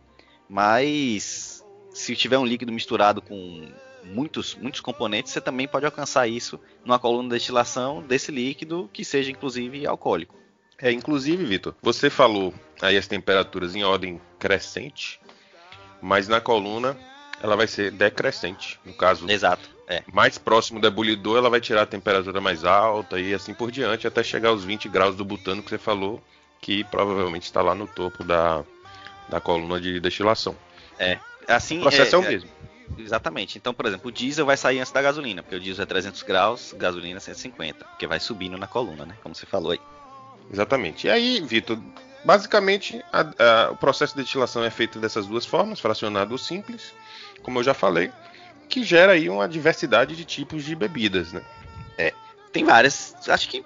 mas 0.50 1.63
se 1.93 2.15
tiver 2.15 2.38
um 2.38 2.46
líquido 2.46 2.72
misturado 2.72 3.22
com 3.22 3.67
muitos, 4.03 4.55
muitos 4.55 4.82
componentes, 4.82 5.32
você 5.32 5.41
também 5.41 5.67
pode 5.67 5.86
alcançar 5.86 6.27
isso 6.27 6.60
numa 6.84 7.00
coluna 7.00 7.29
de 7.29 7.36
destilação 7.36 8.01
desse 8.01 8.32
líquido 8.32 8.89
que 8.91 9.05
seja 9.05 9.32
inclusive 9.32 9.86
alcoólico. 9.86 10.36
É, 10.79 10.91
inclusive, 10.91 11.46
Vitor, 11.46 11.75
você 11.82 12.10
falou 12.10 12.53
aí 12.82 12.98
as 12.98 13.08
temperaturas 13.08 13.75
em 13.75 13.84
ordem 13.84 14.20
crescente, 14.39 15.20
mas 16.01 16.27
na 16.27 16.41
coluna 16.41 16.98
ela 17.42 17.56
vai 17.56 17.68
ser 17.68 17.92
decrescente. 17.92 18.80
No 18.86 18.94
caso, 18.94 19.30
Exato. 19.30 19.70
É. 19.88 20.04
mais 20.12 20.38
próximo 20.38 20.80
do 20.80 20.88
ebulidor, 20.88 21.38
ela 21.38 21.50
vai 21.50 21.60
tirar 21.60 21.84
a 21.84 21.86
temperatura 21.86 22.40
mais 22.40 22.63
alta 22.63 23.20
e 23.20 23.34
assim 23.34 23.54
por 23.54 23.72
diante, 23.72 24.08
até 24.08 24.24
chegar 24.24 24.50
aos 24.50 24.63
20 24.63 24.88
graus 24.90 25.16
do 25.16 25.25
butano 25.25 25.62
que 25.62 25.70
você 25.70 25.78
falou, 25.78 26.22
que 26.62 26.84
provavelmente 26.86 27.44
está 27.44 27.62
lá 27.62 27.75
no 27.75 27.86
topo 27.88 28.24
da, 28.24 28.63
da 29.30 29.42
coluna 29.42 29.80
de 29.80 30.00
destilação. 30.00 30.56
É. 30.98 31.20
Assim, 31.48 31.80
O 31.80 31.82
processo 31.82 32.16
é, 32.16 32.20
o 32.20 32.24
é- 32.24 32.30
mesmo. 32.30 32.50
Exatamente. 32.98 33.58
Então, 33.58 33.74
por 33.74 33.86
exemplo, 33.86 34.10
o 34.10 34.12
diesel 34.12 34.46
vai 34.46 34.56
sair 34.56 34.80
antes 34.80 34.92
da 34.92 35.02
gasolina, 35.02 35.42
porque 35.42 35.56
o 35.56 35.60
diesel 35.60 35.84
é 35.84 35.86
300 35.86 36.22
graus, 36.24 36.74
gasolina 36.78 37.18
é 37.18 37.20
150, 37.20 37.86
porque 37.86 38.06
vai 38.06 38.20
subindo 38.20 38.58
na 38.58 38.68
coluna, 38.68 39.06
né? 39.06 39.16
Como 39.22 39.34
você 39.34 39.46
falou 39.46 39.72
aí. 39.72 39.80
Exatamente. 40.52 41.08
E 41.08 41.10
aí, 41.10 41.42
Vitor, 41.42 41.80
basicamente 42.24 43.03
a- 43.12 43.22
a- 43.22 43.72
o 43.72 43.75
processo 43.75 44.15
de 44.15 44.22
destilação 44.22 44.63
é 44.63 44.70
feito 44.70 45.00
dessas 45.00 45.27
duas 45.27 45.46
formas, 45.46 45.80
fracionado 45.80 46.32
ou 46.32 46.38
simples, 46.38 46.94
como 47.42 47.60
eu 47.60 47.63
já 47.63 47.74
falei, 47.74 48.12
que 48.70 48.84
gera 48.84 49.12
aí 49.13 49.30
uma 49.30 49.48
diversidade 49.48 50.15
de 50.15 50.25
tipos 50.25 50.63
de 50.63 50.75
bebidas, 50.75 51.32
né? 51.34 51.44
Tem 52.53 52.63
várias, 52.63 53.15
acho 53.27 53.50
que 53.50 53.65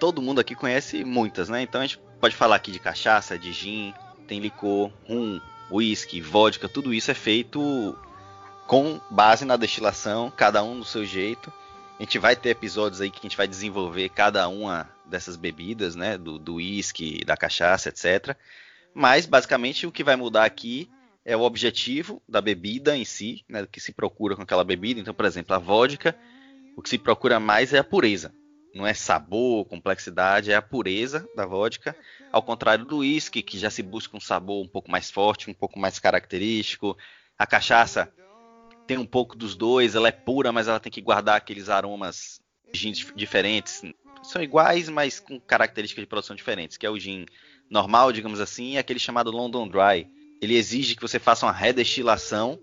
todo 0.00 0.22
mundo 0.22 0.40
aqui 0.40 0.54
conhece 0.54 1.04
muitas, 1.04 1.50
né? 1.50 1.60
Então 1.60 1.82
a 1.82 1.86
gente 1.86 2.00
pode 2.18 2.34
falar 2.34 2.56
aqui 2.56 2.72
de 2.72 2.78
cachaça, 2.78 3.38
de 3.38 3.52
gin, 3.52 3.92
tem 4.26 4.40
licor, 4.40 4.90
rum, 5.06 5.38
whisky, 5.70 6.18
vodka, 6.20 6.66
tudo 6.66 6.94
isso 6.94 7.10
é 7.10 7.14
feito 7.14 7.94
com 8.66 8.98
base 9.10 9.44
na 9.44 9.54
destilação, 9.56 10.32
cada 10.34 10.62
um 10.62 10.78
do 10.78 10.84
seu 10.84 11.04
jeito. 11.04 11.52
A 11.98 12.02
gente 12.02 12.18
vai 12.18 12.34
ter 12.34 12.48
episódios 12.48 13.02
aí 13.02 13.10
que 13.10 13.18
a 13.18 13.22
gente 13.22 13.36
vai 13.36 13.46
desenvolver 13.46 14.08
cada 14.08 14.48
uma 14.48 14.88
dessas 15.12 15.36
bebidas, 15.36 15.94
né? 15.94 16.18
Do, 16.18 16.38
do 16.38 16.54
whisky, 16.54 17.24
da 17.24 17.36
cachaça, 17.36 17.90
etc. 17.90 18.36
Mas 18.92 19.26
basicamente 19.26 19.86
o 19.86 19.92
que 19.92 20.02
vai 20.02 20.16
mudar 20.16 20.44
aqui 20.44 20.90
é 21.24 21.36
o 21.36 21.42
objetivo 21.42 22.20
da 22.28 22.40
bebida 22.40 22.96
em 22.96 23.04
si, 23.04 23.44
né? 23.48 23.66
Que 23.70 23.78
se 23.78 23.92
procura 23.92 24.34
com 24.34 24.42
aquela 24.42 24.64
bebida. 24.64 24.98
Então, 24.98 25.14
por 25.14 25.24
exemplo, 25.24 25.54
a 25.54 25.58
vodka, 25.58 26.16
o 26.76 26.82
que 26.82 26.88
se 26.88 26.98
procura 26.98 27.38
mais 27.38 27.72
é 27.72 27.78
a 27.78 27.84
pureza. 27.84 28.34
Não 28.74 28.86
é 28.86 28.94
sabor, 28.94 29.66
complexidade, 29.66 30.50
é 30.50 30.54
a 30.56 30.62
pureza 30.62 31.28
da 31.36 31.44
vodka. 31.44 31.94
Ao 32.32 32.42
contrário 32.42 32.86
do 32.86 32.98
whisky, 32.98 33.42
que 33.42 33.58
já 33.58 33.68
se 33.68 33.82
busca 33.82 34.16
um 34.16 34.20
sabor 34.20 34.64
um 34.64 34.68
pouco 34.68 34.90
mais 34.90 35.10
forte, 35.10 35.50
um 35.50 35.54
pouco 35.54 35.78
mais 35.78 35.98
característico. 35.98 36.96
A 37.38 37.46
cachaça 37.46 38.10
tem 38.86 38.96
um 38.96 39.06
pouco 39.06 39.36
dos 39.36 39.54
dois, 39.54 39.94
ela 39.94 40.08
é 40.08 40.12
pura, 40.12 40.50
mas 40.52 40.68
ela 40.68 40.80
tem 40.80 40.90
que 40.90 41.02
guardar 41.02 41.36
aqueles 41.36 41.68
aromas 41.68 42.40
diferentes. 43.14 43.82
São 44.22 44.42
iguais, 44.42 44.88
mas 44.88 45.18
com 45.18 45.40
características 45.40 46.02
de 46.02 46.06
produção 46.06 46.36
diferentes, 46.36 46.76
que 46.76 46.86
é 46.86 46.90
o 46.90 46.98
gin 46.98 47.26
normal, 47.68 48.12
digamos 48.12 48.40
assim, 48.40 48.72
e 48.72 48.78
aquele 48.78 48.98
chamado 48.98 49.30
London 49.30 49.66
Dry. 49.68 50.08
Ele 50.40 50.56
exige 50.56 50.94
que 50.94 51.02
você 51.02 51.18
faça 51.18 51.46
uma 51.46 51.52
redestilação 51.52 52.58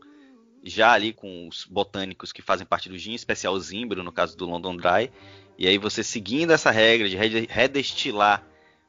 já 0.64 0.92
ali 0.92 1.14
com 1.14 1.48
os 1.48 1.66
botânicos 1.66 2.32
que 2.32 2.42
fazem 2.42 2.66
parte 2.66 2.90
do 2.90 2.98
gin, 2.98 3.14
especial 3.14 3.58
zimbro, 3.60 4.04
no 4.04 4.12
caso 4.12 4.38
do 4.38 4.46
London 4.46 4.76
Dry. 4.76 5.12
E 5.58 5.68
aí 5.68 5.78
você 5.78 6.04
seguindo 6.04 6.52
essa 6.52 6.72
regra 6.72 7.10
de 7.10 7.16
rede- 7.16 7.48
redestilar 7.50 8.44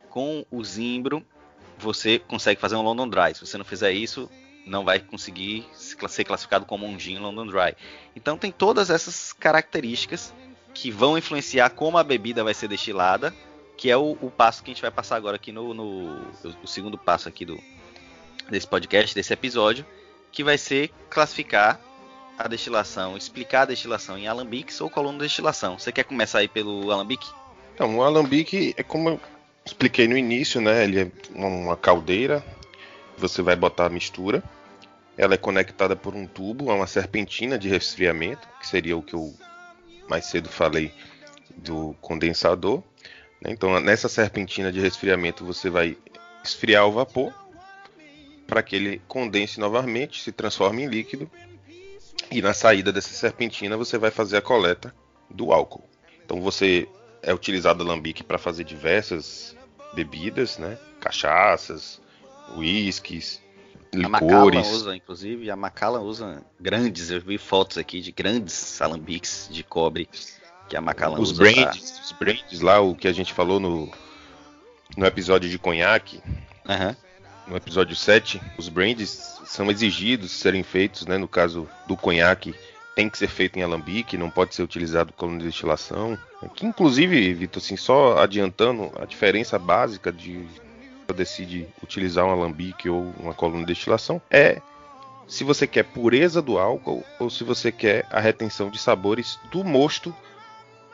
com 0.09 0.45
o 0.51 0.65
zimbro, 0.65 1.25
você 1.79 2.19
consegue 2.19 2.61
fazer 2.61 2.77
um 2.77 2.83
London 2.83 3.09
Dry. 3.09 3.35
Se 3.35 3.47
você 3.47 3.57
não 3.57 3.65
fizer 3.65 3.93
isso, 3.93 4.29
não 4.67 4.85
vai 4.85 5.01
conseguir 5.01 5.67
ser 5.73 6.25
classificado 6.25 6.67
como 6.67 6.87
um 6.87 6.99
gin 6.99 7.19
London 7.19 7.47
Dry. 7.47 7.77
Então 8.15 8.37
tem 8.37 8.53
todas 8.53 8.91
essas 8.91 9.33
características 9.33 10.35
que 10.81 10.91
vão 10.91 11.19
influenciar 11.19 11.69
como 11.71 11.99
a 11.99 12.03
bebida 12.03 12.43
vai 12.43 12.55
ser 12.55 12.67
destilada, 12.67 13.35
que 13.77 13.91
é 13.91 13.97
o, 13.99 14.17
o 14.23 14.31
passo 14.31 14.63
que 14.63 14.71
a 14.71 14.73
gente 14.75 14.81
vai 14.81 14.91
passar 14.91 15.17
agora 15.17 15.37
aqui 15.37 15.53
no, 15.53 15.75
no- 15.75 16.23
o, 16.63 16.67
segundo 16.67 16.97
passo 16.97 17.29
aqui 17.29 17.45
do 17.45 17.61
desse 18.49 18.67
podcast, 18.67 19.15
desse 19.15 19.31
episódio, 19.31 19.85
que 20.33 20.43
vai 20.43 20.57
ser 20.57 20.91
classificar 21.11 21.79
a 22.39 22.49
destilação, 22.49 23.15
explicar 23.15 23.63
a 23.63 23.65
destilação 23.67 24.17
em 24.17 24.27
alambiques 24.27 24.81
ou 24.81 24.89
coluna 24.89 25.19
de 25.19 25.25
destilação. 25.25 25.79
Você 25.79 25.93
quer 25.93 26.05
começar 26.05 26.39
aí 26.39 26.49
pelo 26.49 26.91
alambique? 26.91 27.29
Então, 27.75 27.99
o 27.99 28.03
alambique 28.03 28.75
é 28.79 28.83
como 28.83 29.11
eu 29.11 29.21
expliquei 29.67 30.09
no 30.09 30.17
início, 30.17 30.63
né? 30.63 30.83
Ele 30.85 31.01
é 31.01 31.11
uma 31.35 31.77
caldeira, 31.77 32.43
você 33.19 33.43
vai 33.43 33.55
botar 33.55 33.85
a 33.87 33.91
mistura. 33.91 34.43
Ela 35.19 35.35
é 35.35 35.39
conectada 35.39 35.95
por 35.95 36.15
um 36.15 36.27
tubo 36.27 36.71
a 36.71 36.75
uma 36.75 36.87
serpentina 36.87 37.59
de 37.59 37.69
resfriamento, 37.69 38.49
que 38.59 38.67
seria 38.67 38.97
o 38.97 39.03
que 39.03 39.13
eu 39.13 39.35
mais 40.11 40.25
cedo 40.25 40.49
falei 40.49 40.93
do 41.57 41.95
condensador. 42.01 42.83
né? 43.41 43.53
Então, 43.53 43.79
nessa 43.81 44.09
serpentina 44.09 44.73
de 44.73 44.81
resfriamento, 44.81 45.45
você 45.45 45.71
vai 45.71 45.97
esfriar 46.43 46.85
o 46.87 46.93
vapor 46.93 47.33
para 48.45 48.61
que 48.61 48.75
ele 48.75 49.01
condense 49.07 49.61
novamente, 49.61 50.21
se 50.21 50.33
transforme 50.33 50.83
em 50.83 50.89
líquido. 50.89 51.31
E 52.29 52.43
na 52.43 52.53
saída 52.53 52.93
dessa 52.93 53.11
serpentina, 53.11 53.77
você 53.77 53.97
vai 53.97 54.11
fazer 54.11 54.37
a 54.39 54.43
coleta 54.43 54.93
do 55.31 55.53
álcool. 55.53 55.89
Então, 56.25 56.41
você 56.41 56.89
é 57.23 57.33
utilizado 57.33 57.85
alambique 57.85 58.25
para 58.25 58.39
fazer 58.39 58.65
diversas 58.65 59.57
bebidas, 59.95 60.59
né? 60.59 60.77
Cachaças, 61.01 62.01
uísques, 62.57 63.41
A 63.93 64.09
Macallan 64.09 64.45
licores. 64.47 64.69
usa, 64.69 64.95
inclusive, 64.97 65.51
a 65.51 65.57
Macallan 65.57 66.01
usa 66.01 66.43
grandes, 66.61 67.11
eu 67.11 67.21
vi 67.21 67.39
fotos 67.39 67.77
aqui 67.79 68.01
de 68.01 68.13
grandes 68.13 68.81
alambiques 68.81 69.49
de 69.51 69.65
cobre 69.65 70.09
que 70.69 70.77
a 70.77 70.81
Macallan 70.81 71.19
Os 71.19 71.33
usa. 71.33 71.43
pra- 71.43 71.53
brands, 71.53 72.01
os 72.05 72.13
brands 72.13 72.61
lá, 72.61 72.81
o 72.81 72.95
que 72.95 73.09
a 73.09 73.13
gente 73.13 73.33
falou 73.33 73.59
no, 73.59 73.91
no 74.97 75.07
episódio 75.07 75.51
de 75.51 75.59
conhaque, 75.59 76.21
Aham. 76.69 76.97
no 77.49 77.57
episódio 77.57 77.97
7, 77.97 78.41
os 78.57 78.69
brands 78.69 79.39
são 79.45 79.69
exigidos 79.71 80.31
serem 80.31 80.63
feitos, 80.63 81.07
né? 81.07 81.19
No 81.19 81.27
caso 81.27 81.69
do 81.89 81.97
conhaque, 81.97 82.55
tem 82.95 83.11
que 83.11 83.19
ser 83.19 83.27
feito 83.29 83.59
em 83.59 83.63
alambique, 83.63 84.17
não 84.17 84.31
pode 84.31 84.55
ser 84.55 84.63
utilizado 84.63 85.13
como 85.13 85.37
de 85.37 85.45
destilação. 85.47 86.17
Que 86.55 86.65
inclusive, 86.65 87.35
Vitor, 87.35 87.61
assim, 87.61 87.77
só 87.77 88.19
adiantando 88.19 88.93
a 89.01 89.05
diferença 89.05 89.59
básica 89.59 90.13
de 90.13 90.47
decide 91.13 91.69
utilizar 91.83 92.25
um 92.25 92.31
alambique 92.31 92.89
ou 92.89 93.13
uma 93.19 93.35
coluna 93.35 93.61
de 93.61 93.73
destilação 93.73 94.21
é 94.31 94.61
se 95.27 95.45
você 95.45 95.67
quer 95.67 95.85
pureza 95.85 96.43
do 96.43 96.59
álcool 96.59 97.05
ou 97.19 97.31
se 97.31 97.45
você 97.45 97.71
quer 97.71 98.05
a 98.11 98.19
retenção 98.19 98.69
de 98.69 98.79
sabores 98.79 99.39
do 99.53 99.63
mosto 99.63 100.15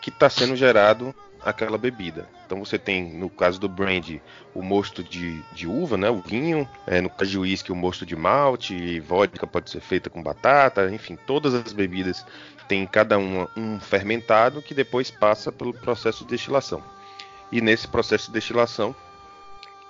que 0.01 0.11
está 0.11 0.29
sendo 0.29 0.55
gerado 0.55 1.15
aquela 1.43 1.79
bebida. 1.79 2.29
Então 2.45 2.65
você 2.65 2.79
tem, 2.79 3.05
no 3.05 3.31
caso 3.31 3.59
do 3.61 3.69
brandy, 3.69 4.21
o 4.55 4.63
mosto 4.63 5.03
de, 5.03 5.41
de 5.53 5.67
uva, 5.67 5.97
né, 5.97 6.11
o 6.11 6.21
vinho. 6.21 6.69
É, 6.87 7.01
no 7.01 7.09
caso 7.09 7.31
de 7.31 7.39
uísque, 7.39 7.73
o 7.73 7.77
mosto 7.77 8.05
de 8.05 8.17
malte. 8.17 9.01
Vodka 9.01 9.47
pode 9.47 9.71
ser 9.71 9.81
feita 9.81 10.11
com 10.11 10.23
batata. 10.23 10.91
Enfim, 10.91 11.17
todas 11.27 11.55
as 11.55 11.73
bebidas 11.73 12.25
têm 12.69 12.87
cada 12.87 13.19
uma 13.19 13.49
um 13.57 13.79
fermentado 13.79 14.61
que 14.61 14.75
depois 14.75 15.11
passa 15.11 15.53
pelo 15.53 15.73
processo 15.73 16.25
de 16.25 16.31
destilação. 16.31 16.83
E 17.51 17.61
nesse 17.61 17.87
processo 17.87 18.27
de 18.27 18.33
destilação 18.33 18.95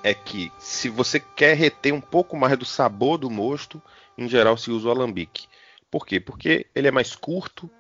é 0.02 0.14
que 0.14 0.52
se 0.58 0.88
você 0.88 1.18
quer 1.20 1.56
reter 1.56 1.92
um 1.92 2.00
pouco 2.00 2.36
mais 2.36 2.56
do 2.58 2.64
sabor 2.64 3.18
do 3.18 3.30
mosto, 3.30 3.82
em 4.16 4.28
geral 4.28 4.56
se 4.56 4.70
usa 4.70 4.88
o 4.88 4.90
alambique. 4.90 5.46
Por 5.90 6.06
quê? 6.06 6.20
Porque 6.20 6.66
ele 6.74 6.88
é 6.88 6.90
mais 6.90 7.14
curto, 7.14 7.70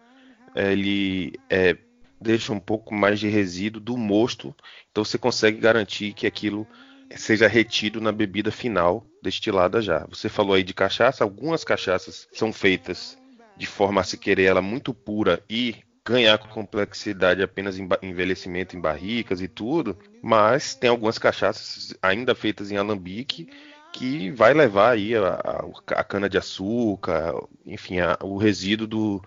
ele 0.54 1.38
é, 1.50 1.76
deixa 2.20 2.52
um 2.52 2.60
pouco 2.60 2.94
mais 2.94 3.20
de 3.20 3.28
resíduo 3.28 3.80
do 3.80 3.96
mosto, 3.96 4.54
então 4.90 5.04
você 5.04 5.18
consegue 5.18 5.58
garantir 5.58 6.12
que 6.12 6.26
aquilo 6.26 6.66
seja 7.14 7.46
retido 7.46 8.00
na 8.00 8.10
bebida 8.10 8.50
final 8.50 9.06
destilada 9.22 9.80
já. 9.80 10.06
Você 10.08 10.28
falou 10.28 10.54
aí 10.54 10.62
de 10.62 10.74
cachaça, 10.74 11.22
algumas 11.22 11.62
cachaças 11.62 12.28
são 12.32 12.52
feitas 12.52 13.16
de 13.56 13.66
forma 13.66 14.00
a 14.00 14.04
se 14.04 14.18
querer 14.18 14.44
ela 14.44 14.60
muito 14.60 14.92
pura 14.92 15.42
e 15.48 15.76
ganhar 16.06 16.38
complexidade 16.38 17.42
apenas 17.42 17.76
em 17.78 17.88
envelhecimento 18.02 18.76
em 18.76 18.80
barricas 18.80 19.40
e 19.40 19.48
tudo, 19.48 19.98
mas 20.22 20.74
tem 20.74 20.88
algumas 20.88 21.18
cachaças 21.18 21.92
ainda 22.00 22.32
feitas 22.34 22.70
em 22.70 22.76
alambique 22.76 23.48
que 23.92 24.30
vai 24.30 24.54
levar 24.54 24.92
aí 24.92 25.16
a, 25.16 25.34
a- 25.34 25.64
a 25.96 26.04
cana 26.04 26.28
de 26.28 26.38
açúcar, 26.38 27.34
enfim, 27.64 27.98
a- 27.98 28.16
o 28.22 28.36
resíduo 28.36 28.86
do, 28.86 29.22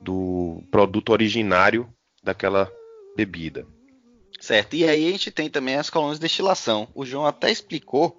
do 0.00 0.62
produto 0.70 1.10
originário 1.10 1.88
daquela 2.22 2.70
bebida. 3.14 3.66
Certo. 4.40 4.74
E 4.76 4.88
aí 4.88 5.08
a 5.08 5.10
gente 5.10 5.30
tem 5.30 5.50
também 5.50 5.76
as 5.76 5.90
colunas 5.90 6.16
de 6.18 6.22
destilação. 6.22 6.88
O 6.94 7.04
João 7.04 7.26
até 7.26 7.50
explicou 7.50 8.18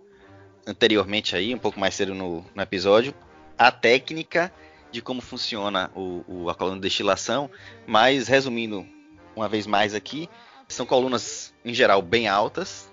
anteriormente 0.68 1.36
aí, 1.36 1.54
um 1.54 1.60
pouco 1.60 1.80
mais 1.80 1.96
cedo 1.96 2.14
no, 2.14 2.46
no 2.54 2.62
episódio, 2.62 3.14
a 3.58 3.72
técnica 3.72 4.52
de 4.96 5.02
como 5.02 5.22
funciona 5.22 5.92
o, 5.94 6.24
o- 6.28 6.50
a 6.50 6.56
coluna 6.56 6.78
de 6.78 6.82
destilação, 6.84 7.50
mas 7.86 8.28
resumindo 8.30 8.88
uma 9.36 9.50
vez 9.50 9.68
mais 9.68 9.94
aqui, 9.94 10.30
São 10.68 10.86
colunas, 10.86 11.54
em 11.64 11.74
geral, 11.75 12.02
bem 12.02 12.28
altas, 12.28 12.90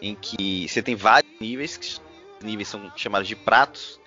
em 0.00 0.16
que 0.16 0.66
você 0.68 0.82
tem 0.82 0.96
vários 0.96 1.30
níveis, 1.40 1.76
que 1.76 2.00
níveis 2.44 2.66
são 2.66 2.90
chamados 2.96 3.28
de 3.28 3.36
pratos, 3.36 4.00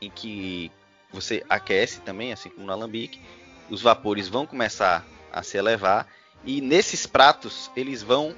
em 0.00 0.08
que 0.10 0.70
você 1.10 1.42
aquece 1.48 2.00
também, 2.02 2.32
assim 2.32 2.50
como 2.50 2.66
no 2.66 2.72
alambique, 2.72 3.20
os 3.68 3.82
vapores 3.82 4.28
vão 4.28 4.46
começar 4.46 5.04
a 5.32 5.42
se 5.42 5.56
elevar 5.56 6.06
e 6.44 6.60
nesses 6.60 7.04
pratos 7.06 7.68
eles 7.74 8.00
vão 8.02 8.36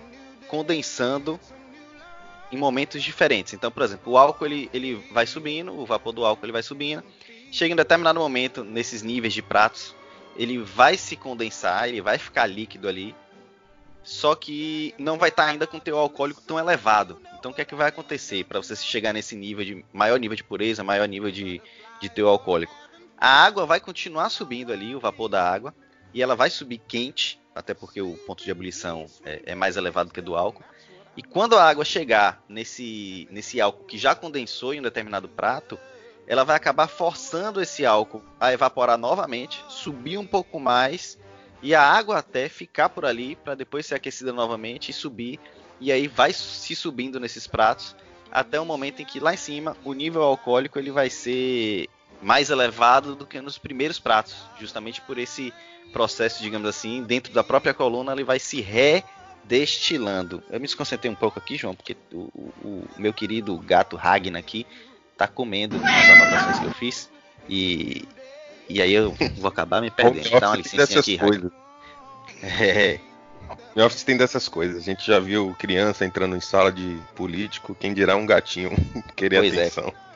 condensando 0.48 1.38
em 2.50 2.56
momentos 2.56 3.02
diferentes. 3.02 3.52
Então, 3.52 3.70
por 3.70 3.82
exemplo, 3.82 4.12
o 4.12 4.16
álcool 4.16 4.46
ele, 4.46 4.70
ele 4.72 4.94
vai 5.12 5.26
subindo, 5.26 5.72
o 5.78 5.84
vapor 5.84 6.12
do 6.12 6.24
álcool 6.24 6.46
ele 6.46 6.52
vai 6.52 6.62
subindo, 6.62 7.02
chega 7.50 7.72
em 7.72 7.76
determinado 7.76 8.20
momento 8.20 8.64
nesses 8.64 9.02
níveis 9.02 9.34
de 9.34 9.42
pratos, 9.42 9.94
ele 10.36 10.58
vai 10.58 10.96
se 10.96 11.16
condensar, 11.16 11.88
ele 11.88 12.00
vai 12.00 12.18
ficar 12.18 12.46
líquido 12.46 12.88
ali, 12.88 13.14
só 14.02 14.34
que 14.34 14.94
não 14.98 15.18
vai 15.18 15.30
estar 15.30 15.46
ainda 15.46 15.66
com 15.66 15.80
teor 15.80 15.98
alcoólico 15.98 16.40
tão 16.40 16.58
elevado. 16.58 17.20
Então, 17.38 17.50
o 17.50 17.54
que 17.54 17.60
é 17.60 17.64
que 17.64 17.74
vai 17.74 17.88
acontecer 17.88 18.44
para 18.44 18.60
você 18.60 18.76
chegar 18.76 19.12
nesse 19.12 19.34
nível 19.34 19.64
de 19.64 19.84
maior 19.92 20.18
nível 20.18 20.36
de 20.36 20.44
pureza, 20.44 20.84
maior 20.84 21.08
nível 21.08 21.30
de, 21.30 21.60
de 22.00 22.08
teor 22.08 22.30
alcoólico? 22.30 22.74
A 23.18 23.44
água 23.44 23.66
vai 23.66 23.80
continuar 23.80 24.28
subindo 24.28 24.72
ali, 24.72 24.94
o 24.94 25.00
vapor 25.00 25.28
da 25.28 25.42
água, 25.42 25.74
e 26.14 26.22
ela 26.22 26.36
vai 26.36 26.50
subir 26.50 26.80
quente, 26.86 27.40
até 27.54 27.74
porque 27.74 28.00
o 28.00 28.16
ponto 28.26 28.44
de 28.44 28.50
ebulição 28.50 29.06
é, 29.24 29.42
é 29.46 29.54
mais 29.54 29.76
elevado 29.76 30.12
que 30.12 30.20
do 30.20 30.36
álcool. 30.36 30.62
E 31.16 31.22
quando 31.22 31.56
a 31.56 31.64
água 31.64 31.84
chegar 31.84 32.44
nesse, 32.48 33.26
nesse 33.30 33.60
álcool 33.60 33.86
que 33.86 33.96
já 33.96 34.14
condensou 34.14 34.74
em 34.74 34.80
um 34.80 34.82
determinado 34.82 35.28
prato, 35.28 35.78
ela 36.26 36.44
vai 36.44 36.56
acabar 36.56 36.88
forçando 36.88 37.60
esse 37.62 37.86
álcool 37.86 38.22
a 38.40 38.52
evaporar 38.52 38.98
novamente, 38.98 39.64
subir 39.68 40.18
um 40.18 40.26
pouco 40.26 40.58
mais 40.58 41.18
e 41.62 41.74
a 41.74 41.82
água 41.82 42.18
até 42.18 42.48
ficar 42.48 42.88
por 42.88 43.04
ali 43.04 43.36
para 43.36 43.54
depois 43.54 43.86
ser 43.86 43.94
aquecida 43.94 44.32
novamente 44.32 44.90
e 44.90 44.94
subir. 44.94 45.38
E 45.80 45.92
aí 45.92 46.08
vai 46.08 46.32
se 46.32 46.74
subindo 46.74 47.20
nesses 47.20 47.46
pratos 47.46 47.94
até 48.30 48.58
o 48.60 48.64
momento 48.64 49.00
em 49.00 49.04
que 49.04 49.20
lá 49.20 49.34
em 49.34 49.36
cima 49.36 49.76
o 49.84 49.92
nível 49.92 50.22
alcoólico 50.22 50.78
ele 50.78 50.90
vai 50.90 51.08
ser 51.08 51.88
mais 52.20 52.50
elevado 52.50 53.14
do 53.14 53.26
que 53.26 53.40
nos 53.40 53.58
primeiros 53.58 53.98
pratos, 53.98 54.34
justamente 54.58 55.00
por 55.02 55.18
esse 55.18 55.52
processo, 55.92 56.42
digamos 56.42 56.68
assim, 56.68 57.02
dentro 57.02 57.32
da 57.32 57.44
própria 57.44 57.72
coluna 57.72 58.12
ele 58.12 58.24
vai 58.24 58.38
se 58.38 58.60
redestilando. 58.60 60.42
Eu 60.50 60.58
me 60.58 60.66
desconcentrei 60.66 61.10
um 61.10 61.14
pouco 61.14 61.38
aqui, 61.38 61.56
João, 61.56 61.74
porque 61.74 61.96
o, 62.12 62.18
o, 62.18 62.52
o 62.64 62.88
meu 62.96 63.12
querido 63.12 63.56
gato 63.58 63.96
Ragnar 63.96 64.40
aqui 64.40 64.66
tá 65.16 65.26
comendo 65.26 65.76
as 65.76 66.10
anotações 66.10 66.58
que 66.58 66.66
eu 66.66 66.74
fiz 66.74 67.10
e 67.48 68.06
e 68.68 68.82
aí 68.82 68.92
eu 68.92 69.14
vou 69.36 69.48
acabar 69.48 69.80
me 69.80 69.90
perdendo. 69.90 70.28
Dá 70.40 70.48
uma 70.48 70.56
licença 70.56 70.98
aqui, 70.98 71.18
coisas. 71.18 71.52
É. 72.42 72.98
Meu 73.76 73.86
office 73.86 74.02
tem 74.02 74.16
dessas 74.16 74.48
coisas. 74.48 74.76
A 74.76 74.84
gente 74.84 75.06
já 75.06 75.20
viu 75.20 75.54
criança 75.58 76.04
entrando 76.04 76.34
em 76.34 76.40
sala 76.40 76.72
de 76.72 76.98
político, 77.14 77.76
quem 77.78 77.94
dirá 77.94 78.16
um 78.16 78.26
gatinho 78.26 78.70
querer 79.14 79.38
pois 79.38 79.54
é. 79.54 79.60
atenção. 79.60 79.88
É 79.88 80.06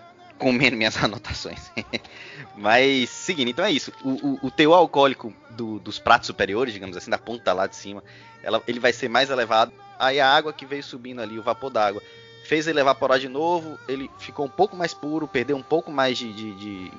comendo 0.40 0.75
minhas 0.75 0.97
anotações. 0.97 1.71
Mas, 2.57 3.11
seguindo, 3.11 3.50
então 3.50 3.64
é 3.64 3.71
isso. 3.71 3.92
O, 4.02 4.09
o, 4.09 4.47
o 4.47 4.50
teor 4.50 4.75
alcoólico 4.78 5.33
do, 5.50 5.78
dos 5.78 5.99
pratos 5.99 6.26
superiores, 6.26 6.73
digamos 6.73 6.97
assim, 6.97 7.11
da 7.11 7.19
ponta 7.19 7.52
lá 7.52 7.66
de 7.66 7.76
cima, 7.76 8.02
ela, 8.42 8.61
ele 8.66 8.80
vai 8.80 8.92
ser 8.92 9.09
mais 9.09 9.28
elevado. 9.28 9.71
Aí 9.99 10.19
a 10.19 10.26
água 10.26 10.52
que 10.52 10.64
veio 10.64 10.83
subindo 10.83 11.21
ali, 11.21 11.38
o 11.38 11.42
vapor 11.42 11.71
d'água, 11.71 12.02
fez 12.50 12.66
ele 12.66 12.80
evaporar 12.80 13.21
de 13.21 13.28
novo, 13.28 13.78
ele 13.87 14.11
ficou 14.19 14.45
um 14.45 14.49
pouco 14.49 14.76
mais 14.76 14.92
puro, 14.92 15.28
perdeu 15.28 15.57
um 15.57 15.62
pouco 15.62 15.88
mais 15.92 16.19
de, 16.19 16.33
de, 16.33 16.52
de, 16.57 16.92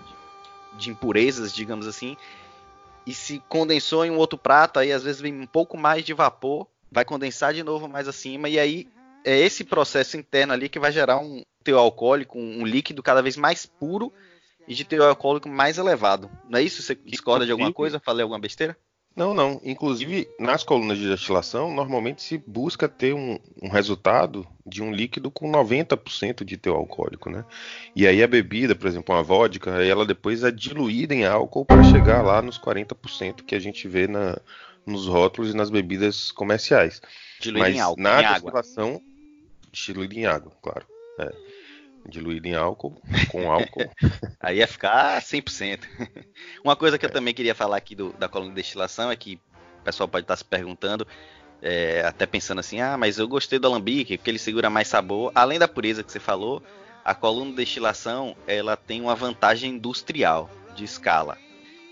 de 0.77 0.89
impurezas, 0.89 1.53
digamos 1.53 1.87
assim, 1.87 2.15
e 3.05 3.13
se 3.13 3.43
condensou 3.49 4.05
em 4.05 4.11
um 4.11 4.15
outro 4.15 4.37
prato, 4.37 4.79
aí 4.79 4.93
às 4.93 5.03
vezes 5.03 5.19
vem 5.19 5.37
um 5.41 5.45
pouco 5.45 5.75
mais 5.75 6.05
de 6.05 6.13
vapor, 6.13 6.67
vai 6.89 7.03
condensar 7.03 7.53
de 7.53 7.63
novo 7.63 7.89
mais 7.89 8.07
acima, 8.07 8.47
e 8.47 8.57
aí 8.57 8.87
é 9.25 9.37
esse 9.37 9.65
processo 9.65 10.15
interno 10.15 10.53
ali 10.53 10.69
que 10.69 10.79
vai 10.79 10.89
gerar 10.89 11.19
um 11.19 11.43
teor 11.65 11.81
alcoólico, 11.81 12.39
um 12.39 12.65
líquido 12.65 13.03
cada 13.03 13.21
vez 13.21 13.35
mais 13.35 13.65
puro 13.65 14.09
e 14.65 14.73
de 14.73 14.85
teor 14.85 15.09
alcoólico 15.09 15.49
mais 15.49 15.77
elevado. 15.77 16.31
Não 16.47 16.59
é 16.59 16.63
isso? 16.63 16.81
Você 16.81 16.95
discorda 16.95 17.45
de 17.45 17.51
alguma 17.51 17.73
coisa? 17.73 17.99
Falei 17.99 18.23
alguma 18.23 18.39
besteira? 18.39 18.77
Não, 19.15 19.33
não. 19.33 19.59
Inclusive, 19.63 20.27
nas 20.39 20.63
colunas 20.63 20.97
de 20.97 21.07
destilação, 21.07 21.73
normalmente 21.73 22.21
se 22.21 22.37
busca 22.37 22.87
ter 22.87 23.13
um, 23.13 23.37
um 23.61 23.67
resultado 23.67 24.47
de 24.65 24.81
um 24.81 24.91
líquido 24.91 25.29
com 25.29 25.51
90% 25.51 26.45
de 26.45 26.57
teor 26.57 26.77
alcoólico, 26.77 27.29
né? 27.29 27.45
E 27.95 28.07
aí 28.07 28.23
a 28.23 28.27
bebida, 28.27 28.73
por 28.73 28.87
exemplo, 28.87 29.13
uma 29.13 29.21
vodka, 29.23 29.83
ela 29.83 30.05
depois 30.05 30.43
é 30.43 30.51
diluída 30.51 31.13
em 31.13 31.25
álcool 31.25 31.65
para 31.65 31.83
chegar 31.83 32.21
lá 32.21 32.41
nos 32.41 32.57
40% 32.57 33.43
que 33.43 33.53
a 33.53 33.59
gente 33.59 33.87
vê 33.87 34.07
na, 34.07 34.39
nos 34.85 35.07
rótulos 35.07 35.51
e 35.51 35.57
nas 35.57 35.69
bebidas 35.69 36.31
comerciais. 36.31 37.01
Diluída 37.39 37.69
Mas 37.69 37.75
em 37.75 37.79
álcool, 37.79 38.01
na 38.01 38.21
em 38.21 38.27
destilação, 38.27 38.89
água. 38.89 39.03
diluída 39.71 40.15
em 40.15 40.25
água, 40.25 40.53
claro. 40.61 40.87
É 41.19 41.50
diluído 42.07 42.47
em 42.47 42.55
álcool, 42.55 43.01
com 43.29 43.51
álcool. 43.51 43.89
Aí 44.39 44.57
ia 44.57 44.67
ficar 44.67 45.21
100%. 45.21 45.81
Uma 46.63 46.75
coisa 46.75 46.97
que 46.97 47.05
é. 47.05 47.09
eu 47.09 47.13
também 47.13 47.33
queria 47.33 47.55
falar 47.55 47.77
aqui 47.77 47.95
do, 47.95 48.13
da 48.13 48.27
coluna 48.27 48.51
de 48.51 48.55
destilação 48.55 49.11
é 49.11 49.15
que 49.15 49.39
o 49.79 49.83
pessoal 49.83 50.07
pode 50.07 50.23
estar 50.23 50.35
se 50.35 50.45
perguntando, 50.45 51.07
é, 51.61 52.03
até 52.05 52.25
pensando 52.25 52.59
assim, 52.59 52.81
ah, 52.81 52.97
mas 52.97 53.17
eu 53.17 53.27
gostei 53.27 53.59
do 53.59 53.67
alambique, 53.67 54.17
porque 54.17 54.29
ele 54.29 54.39
segura 54.39 54.69
mais 54.69 54.87
sabor. 54.87 55.31
Além 55.33 55.57
da 55.57 55.67
pureza 55.67 56.03
que 56.03 56.11
você 56.11 56.19
falou, 56.19 56.61
a 57.03 57.15
coluna 57.15 57.51
de 57.51 57.57
destilação 57.57 58.35
ela 58.47 58.75
tem 58.75 59.01
uma 59.01 59.15
vantagem 59.15 59.71
industrial 59.75 60.49
de 60.75 60.83
escala. 60.83 61.37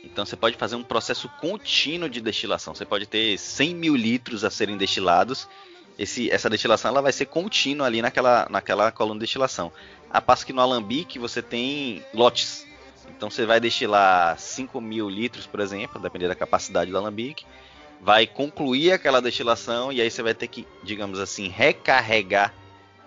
Então 0.04 0.26
você 0.26 0.36
pode 0.36 0.56
fazer 0.56 0.76
um 0.76 0.84
processo 0.84 1.30
contínuo 1.42 2.10
de 2.10 2.22
destilação. 2.22 2.74
Você 2.74 2.86
pode 2.86 3.06
ter 3.06 3.38
100 3.38 3.76
mil 3.76 3.96
litros 3.96 4.44
a 4.44 4.50
serem 4.50 4.78
destilados. 4.78 5.48
Esse, 6.00 6.32
essa 6.32 6.50
destilação 6.50 6.92
ela 6.92 7.02
vai 7.02 7.12
ser 7.12 7.26
contínua 7.26 7.86
ali 7.86 8.02
naquela, 8.02 8.48
naquela 8.50 8.90
coluna 8.90 9.20
de 9.20 9.26
destilação. 9.26 9.70
A 10.10 10.22
passo 10.22 10.46
que 10.46 10.54
no 10.54 10.62
alambique 10.62 11.20
você 11.20 11.42
tem 11.42 12.02
lotes. 12.14 12.66
Então 13.10 13.30
você 13.30 13.46
vai 13.46 13.60
destilar 13.60 14.40
5 14.40 14.80
mil 14.80 15.10
litros, 15.10 15.46
por 15.46 15.60
exemplo, 15.60 16.02
dependendo 16.02 16.30
da 16.30 16.36
capacidade 16.36 16.90
do 16.90 16.98
alambique. 16.98 17.46
Vai 18.00 18.26
concluir 18.26 18.94
aquela 18.94 19.22
destilação 19.22 19.92
e 19.92 20.00
aí 20.00 20.10
você 20.10 20.24
vai 20.24 20.34
ter 20.34 20.48
que, 20.48 20.66
digamos 20.82 21.20
assim, 21.20 21.50
recarregar 21.50 22.54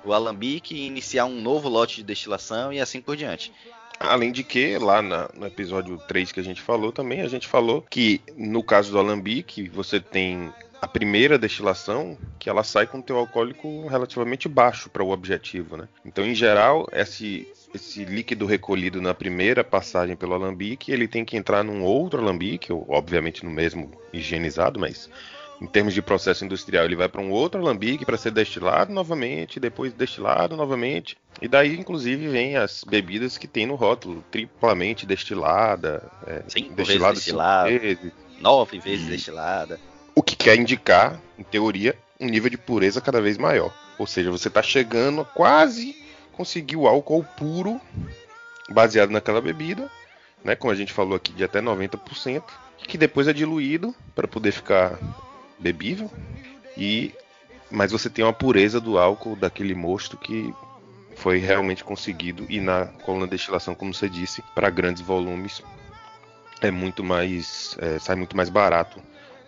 o 0.04 0.12
alambique 0.12 0.74
e 0.74 0.86
iniciar 0.86 1.24
um 1.24 1.40
novo 1.40 1.70
lote 1.70 1.96
de 1.96 2.02
destilação 2.02 2.74
e 2.74 2.78
assim 2.78 3.00
por 3.00 3.16
diante. 3.16 3.54
Além 3.98 4.30
de 4.30 4.44
que, 4.44 4.76
lá 4.76 5.00
na, 5.00 5.30
no 5.34 5.46
episódio 5.46 5.96
3 6.08 6.30
que 6.30 6.40
a 6.40 6.44
gente 6.44 6.60
falou 6.60 6.92
também, 6.92 7.22
a 7.22 7.28
gente 7.28 7.48
falou 7.48 7.80
que 7.80 8.20
no 8.36 8.62
caso 8.62 8.92
do 8.92 8.98
alambique, 8.98 9.66
você 9.68 9.98
tem 9.98 10.52
a 10.82 10.88
primeira 10.88 11.38
destilação 11.38 12.18
que 12.40 12.50
ela 12.50 12.64
sai 12.64 12.88
com 12.88 12.98
um 12.98 13.02
teor 13.02 13.20
alcoólico 13.20 13.86
relativamente 13.86 14.48
baixo 14.48 14.90
para 14.90 15.04
o 15.04 15.10
objetivo, 15.10 15.76
né? 15.76 15.88
Então, 16.04 16.26
em 16.26 16.34
geral, 16.34 16.88
esse 16.92 17.46
esse 17.72 18.04
líquido 18.04 18.44
recolhido 18.44 19.00
na 19.00 19.14
primeira 19.14 19.64
passagem 19.64 20.14
pelo 20.14 20.34
alambique, 20.34 20.92
ele 20.92 21.08
tem 21.08 21.24
que 21.24 21.38
entrar 21.38 21.64
num 21.64 21.82
outro 21.82 22.20
alambique, 22.20 22.70
obviamente 22.70 23.46
no 23.46 23.50
mesmo 23.50 23.90
higienizado, 24.12 24.78
mas 24.78 25.08
em 25.58 25.66
termos 25.66 25.94
de 25.94 26.02
processo 26.02 26.44
industrial, 26.44 26.84
ele 26.84 26.96
vai 26.96 27.08
para 27.08 27.22
um 27.22 27.30
outro 27.30 27.60
alambique 27.62 28.04
para 28.04 28.18
ser 28.18 28.32
destilado 28.32 28.92
novamente, 28.92 29.58
depois 29.58 29.92
destilado 29.94 30.54
novamente. 30.54 31.16
E 31.40 31.48
daí, 31.48 31.78
inclusive, 31.78 32.28
vem 32.28 32.56
as 32.56 32.84
bebidas 32.84 33.38
que 33.38 33.46
tem 33.46 33.64
no 33.64 33.74
rótulo, 33.74 34.22
triplamente 34.30 35.06
destilada, 35.06 36.10
é, 36.26 36.42
cinco 36.48 36.74
destilada 36.74 37.12
vezes 37.12 37.24
destilada, 37.24 37.78
vezes. 37.78 38.12
nove 38.40 38.78
vezes 38.80 39.06
destilada 39.06 39.80
quer 40.42 40.56
indicar, 40.56 41.20
em 41.38 41.44
teoria, 41.44 41.96
um 42.18 42.26
nível 42.26 42.50
de 42.50 42.58
pureza 42.58 43.00
cada 43.00 43.20
vez 43.20 43.38
maior. 43.38 43.72
Ou 43.96 44.06
seja, 44.08 44.30
você 44.30 44.48
está 44.48 44.60
chegando 44.60 45.20
a 45.20 45.24
quase 45.24 45.94
conseguir 46.32 46.76
o 46.76 46.88
álcool 46.88 47.24
puro 47.36 47.80
baseado 48.68 49.10
naquela 49.10 49.40
bebida, 49.40 49.88
né, 50.42 50.56
como 50.56 50.72
a 50.72 50.76
gente 50.76 50.92
falou 50.92 51.14
aqui, 51.14 51.32
de 51.32 51.44
até 51.44 51.60
90%, 51.60 52.42
que 52.78 52.98
depois 52.98 53.28
é 53.28 53.32
diluído 53.32 53.94
para 54.16 54.26
poder 54.26 54.50
ficar 54.50 54.98
bebível. 55.60 56.10
E 56.76 57.14
mas 57.70 57.90
você 57.90 58.10
tem 58.10 58.22
uma 58.22 58.34
pureza 58.34 58.78
do 58.80 58.98
álcool 58.98 59.34
daquele 59.34 59.74
mosto 59.74 60.16
que 60.16 60.52
foi 61.16 61.38
realmente 61.38 61.82
conseguido 61.82 62.44
e 62.50 62.60
na 62.60 62.86
coluna 62.86 63.26
de 63.26 63.30
destilação, 63.30 63.74
como 63.74 63.94
você 63.94 64.10
disse, 64.10 64.42
para 64.54 64.68
grandes 64.68 65.02
volumes 65.02 65.62
é 66.60 66.70
muito 66.70 67.02
mais 67.02 67.76
é, 67.80 67.98
sai 67.98 68.14
muito 68.14 68.36
mais 68.36 68.50
barato 68.50 69.00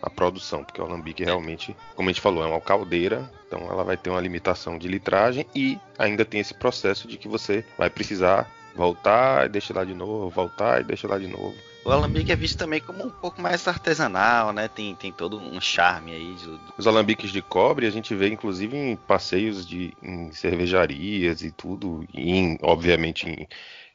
a 0.04 0.10
produção, 0.10 0.62
porque 0.62 0.80
o 0.80 0.84
alambique 0.84 1.24
realmente, 1.24 1.74
como 1.96 2.08
a 2.08 2.12
gente 2.12 2.20
falou, 2.20 2.44
é 2.44 2.46
uma 2.46 2.60
caldeira, 2.60 3.30
então 3.46 3.60
ela 3.70 3.82
vai 3.82 3.96
ter 3.96 4.10
uma 4.10 4.20
limitação 4.20 4.78
de 4.78 4.86
litragem 4.86 5.46
e 5.54 5.78
ainda 5.98 6.24
tem 6.24 6.40
esse 6.40 6.52
processo 6.52 7.08
de 7.08 7.16
que 7.16 7.26
você 7.26 7.64
vai 7.78 7.88
precisar 7.88 8.50
voltar 8.74 9.46
e 9.46 9.48
deixar 9.48 9.76
lá 9.76 9.84
de 9.84 9.94
novo, 9.94 10.28
voltar 10.28 10.80
e 10.80 10.84
deixar 10.84 11.08
lá 11.08 11.18
de 11.18 11.28
novo. 11.28 11.54
O 11.84 11.90
alambique 11.90 12.32
é 12.32 12.36
visto 12.36 12.56
também 12.56 12.80
como 12.80 13.04
um 13.04 13.10
pouco 13.10 13.42
mais 13.42 13.68
artesanal, 13.68 14.54
né? 14.54 14.68
Tem, 14.68 14.94
tem 14.94 15.12
todo 15.12 15.38
um 15.38 15.60
charme 15.60 16.12
aí. 16.12 16.34
De... 16.34 16.58
Os 16.78 16.86
alambiques 16.86 17.30
de 17.30 17.42
cobre 17.42 17.86
a 17.86 17.90
gente 17.90 18.14
vê 18.14 18.28
inclusive 18.28 18.74
em 18.74 18.96
passeios 18.96 19.66
de 19.66 19.92
em 20.02 20.32
cervejarias 20.32 21.42
e 21.42 21.50
tudo, 21.50 22.06
e 22.12 22.30
em, 22.30 22.58
obviamente 22.62 23.28
em 23.28 23.46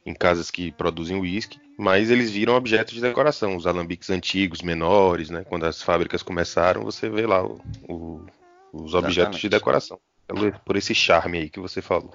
em 0.04 0.14
casas 0.14 0.50
que 0.50 0.72
produzem 0.72 1.20
uísque, 1.20 1.58
mas 1.78 2.10
eles 2.10 2.30
viram 2.30 2.54
objetos 2.54 2.94
de 2.94 3.00
decoração, 3.00 3.56
os 3.56 3.66
alambiques 3.66 4.10
antigos, 4.10 4.62
menores, 4.62 5.30
né? 5.30 5.44
Quando 5.44 5.64
as 5.64 5.82
fábricas 5.82 6.22
começaram, 6.22 6.82
você 6.82 7.08
vê 7.08 7.26
lá 7.26 7.44
o, 7.44 7.60
o, 7.88 8.26
os 8.72 8.94
objetos 8.94 9.16
Exatamente. 9.16 9.40
de 9.42 9.48
decoração. 9.48 9.98
Por 10.64 10.76
esse 10.76 10.94
charme 10.94 11.38
aí 11.38 11.50
que 11.50 11.58
você 11.58 11.82
falou. 11.82 12.14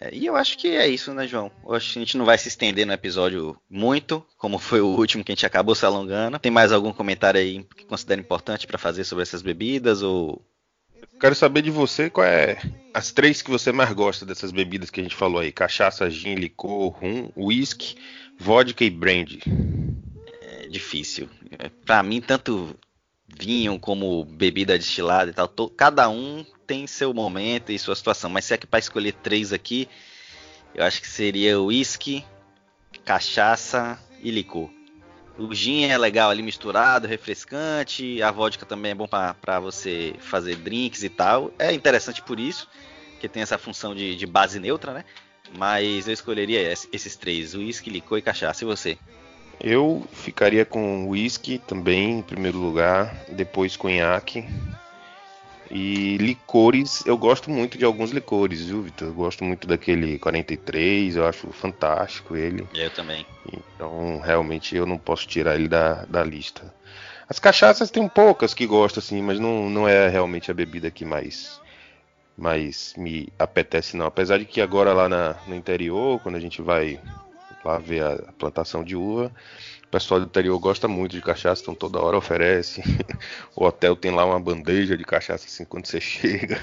É, 0.00 0.14
e 0.14 0.26
eu 0.26 0.36
acho 0.36 0.58
que 0.58 0.68
é 0.68 0.86
isso, 0.86 1.12
né, 1.14 1.26
João? 1.26 1.50
Eu 1.64 1.74
acho 1.74 1.92
que 1.92 1.98
a 1.98 2.02
gente 2.02 2.18
não 2.18 2.24
vai 2.24 2.36
se 2.36 2.48
estender 2.48 2.86
no 2.86 2.92
episódio 2.92 3.56
muito, 3.68 4.24
como 4.36 4.58
foi 4.58 4.80
o 4.80 4.88
último 4.88 5.24
que 5.24 5.32
a 5.32 5.34
gente 5.34 5.46
acabou 5.46 5.74
se 5.74 5.86
alongando. 5.86 6.38
Tem 6.38 6.52
mais 6.52 6.70
algum 6.70 6.92
comentário 6.92 7.40
aí 7.40 7.64
que 7.74 7.84
considera 7.84 8.20
importante 8.20 8.66
pra 8.66 8.78
fazer 8.78 9.04
sobre 9.04 9.22
essas 9.22 9.42
bebidas 9.42 10.02
ou 10.02 10.42
Quero 11.18 11.34
saber 11.34 11.62
de 11.62 11.70
você 11.70 12.10
qual 12.10 12.26
é 12.26 12.58
as 12.92 13.10
três 13.10 13.40
que 13.42 13.50
você 13.50 13.72
mais 13.72 13.92
gosta 13.92 14.26
dessas 14.26 14.52
bebidas 14.52 14.90
que 14.90 15.00
a 15.00 15.02
gente 15.02 15.14
falou 15.16 15.40
aí: 15.40 15.50
cachaça, 15.50 16.10
gin, 16.10 16.34
licor, 16.34 16.88
rum, 16.90 17.30
whisky, 17.36 17.96
vodka 18.38 18.84
e 18.84 18.90
brandy. 18.90 19.40
é 20.42 20.68
difícil? 20.68 21.28
É, 21.58 21.70
Pra 21.84 22.02
mim, 22.02 22.20
tanto 22.20 22.76
vinho 23.26 23.78
como 23.78 24.24
bebida 24.24 24.78
destilada 24.78 25.30
e 25.30 25.34
tal, 25.34 25.48
to- 25.48 25.70
cada 25.70 26.08
um 26.08 26.44
tem 26.66 26.86
seu 26.86 27.12
momento 27.14 27.72
e 27.72 27.78
sua 27.78 27.96
situação. 27.96 28.28
Mas 28.28 28.44
se 28.44 28.54
é 28.54 28.56
que 28.58 28.66
para 28.66 28.78
escolher 28.78 29.12
três 29.12 29.52
aqui, 29.52 29.88
eu 30.74 30.84
acho 30.84 31.00
que 31.00 31.08
seria 31.08 31.58
whisky, 31.60 32.24
cachaça 33.04 33.98
e 34.22 34.30
licor. 34.30 34.70
O 35.38 35.54
gin 35.54 35.84
é 35.84 35.98
legal 35.98 36.30
ali 36.30 36.42
misturado, 36.42 37.06
refrescante. 37.06 38.22
A 38.22 38.30
vodka 38.30 38.64
também 38.64 38.92
é 38.92 38.94
bom 38.94 39.06
para 39.06 39.60
você 39.60 40.14
fazer 40.18 40.56
drinks 40.56 41.02
e 41.02 41.08
tal. 41.10 41.52
É 41.58 41.72
interessante 41.72 42.22
por 42.22 42.40
isso, 42.40 42.66
que 43.20 43.28
tem 43.28 43.42
essa 43.42 43.58
função 43.58 43.94
de, 43.94 44.16
de 44.16 44.26
base 44.26 44.58
neutra, 44.58 44.92
né? 44.94 45.04
Mas 45.56 46.08
eu 46.08 46.14
escolheria 46.14 46.72
es- 46.72 46.88
esses 46.92 47.16
três: 47.16 47.54
whisky, 47.54 47.90
licor 47.90 48.18
e 48.18 48.22
cachaça. 48.22 48.64
E 48.64 48.66
você? 48.66 48.98
Eu 49.60 50.06
ficaria 50.12 50.64
com 50.64 51.08
whisky 51.08 51.58
também 51.58 52.18
em 52.18 52.22
primeiro 52.22 52.58
lugar, 52.58 53.14
depois 53.28 53.76
conhaque. 53.76 54.44
E 55.70 56.16
licores, 56.18 57.04
eu 57.06 57.16
gosto 57.18 57.50
muito 57.50 57.76
de 57.78 57.84
alguns 57.84 58.10
licores, 58.10 58.66
viu, 58.66 58.82
Vitor? 58.82 59.08
Eu 59.08 59.14
gosto 59.14 59.44
muito 59.44 59.66
daquele 59.66 60.18
43, 60.18 61.16
eu 61.16 61.26
acho 61.26 61.50
fantástico 61.52 62.36
ele. 62.36 62.68
Eu 62.74 62.90
também. 62.90 63.26
Então, 63.74 64.18
realmente, 64.20 64.74
eu 64.76 64.86
não 64.86 64.98
posso 64.98 65.26
tirar 65.26 65.54
ele 65.56 65.68
da, 65.68 66.04
da 66.06 66.24
lista. 66.24 66.74
As 67.28 67.38
cachaças 67.38 67.90
tem 67.90 68.08
poucas 68.08 68.54
que 68.54 68.66
gosto, 68.66 68.98
assim, 69.00 69.22
mas 69.22 69.40
não, 69.40 69.70
não 69.70 69.88
é 69.88 70.08
realmente 70.08 70.50
a 70.50 70.54
bebida 70.54 70.90
que 70.90 71.04
mais, 71.04 71.60
mais 72.36 72.92
me 72.96 73.28
apetece, 73.38 73.96
não. 73.96 74.06
Apesar 74.06 74.38
de 74.38 74.46
que 74.46 74.60
agora 74.60 74.92
lá 74.92 75.08
na- 75.08 75.42
no 75.46 75.54
interior, 75.54 76.20
quando 76.20 76.36
a 76.36 76.40
gente 76.40 76.62
vai 76.62 77.00
lá 77.64 77.78
ver 77.78 78.02
a 78.04 78.32
plantação 78.38 78.84
de 78.84 78.96
uva, 78.96 79.32
pessoal 79.96 80.20
do 80.20 80.26
interior 80.26 80.58
gosta 80.58 80.86
muito 80.86 81.12
de 81.12 81.22
cachaça, 81.22 81.62
então 81.62 81.74
toda 81.74 81.98
hora 81.98 82.16
oferece. 82.18 82.82
o 83.56 83.64
hotel 83.64 83.96
tem 83.96 84.10
lá 84.10 84.24
uma 84.26 84.38
bandeja 84.38 84.96
de 84.96 85.04
cachaça, 85.04 85.46
assim, 85.46 85.64
quando 85.64 85.86
você 85.86 86.00
chega. 86.00 86.60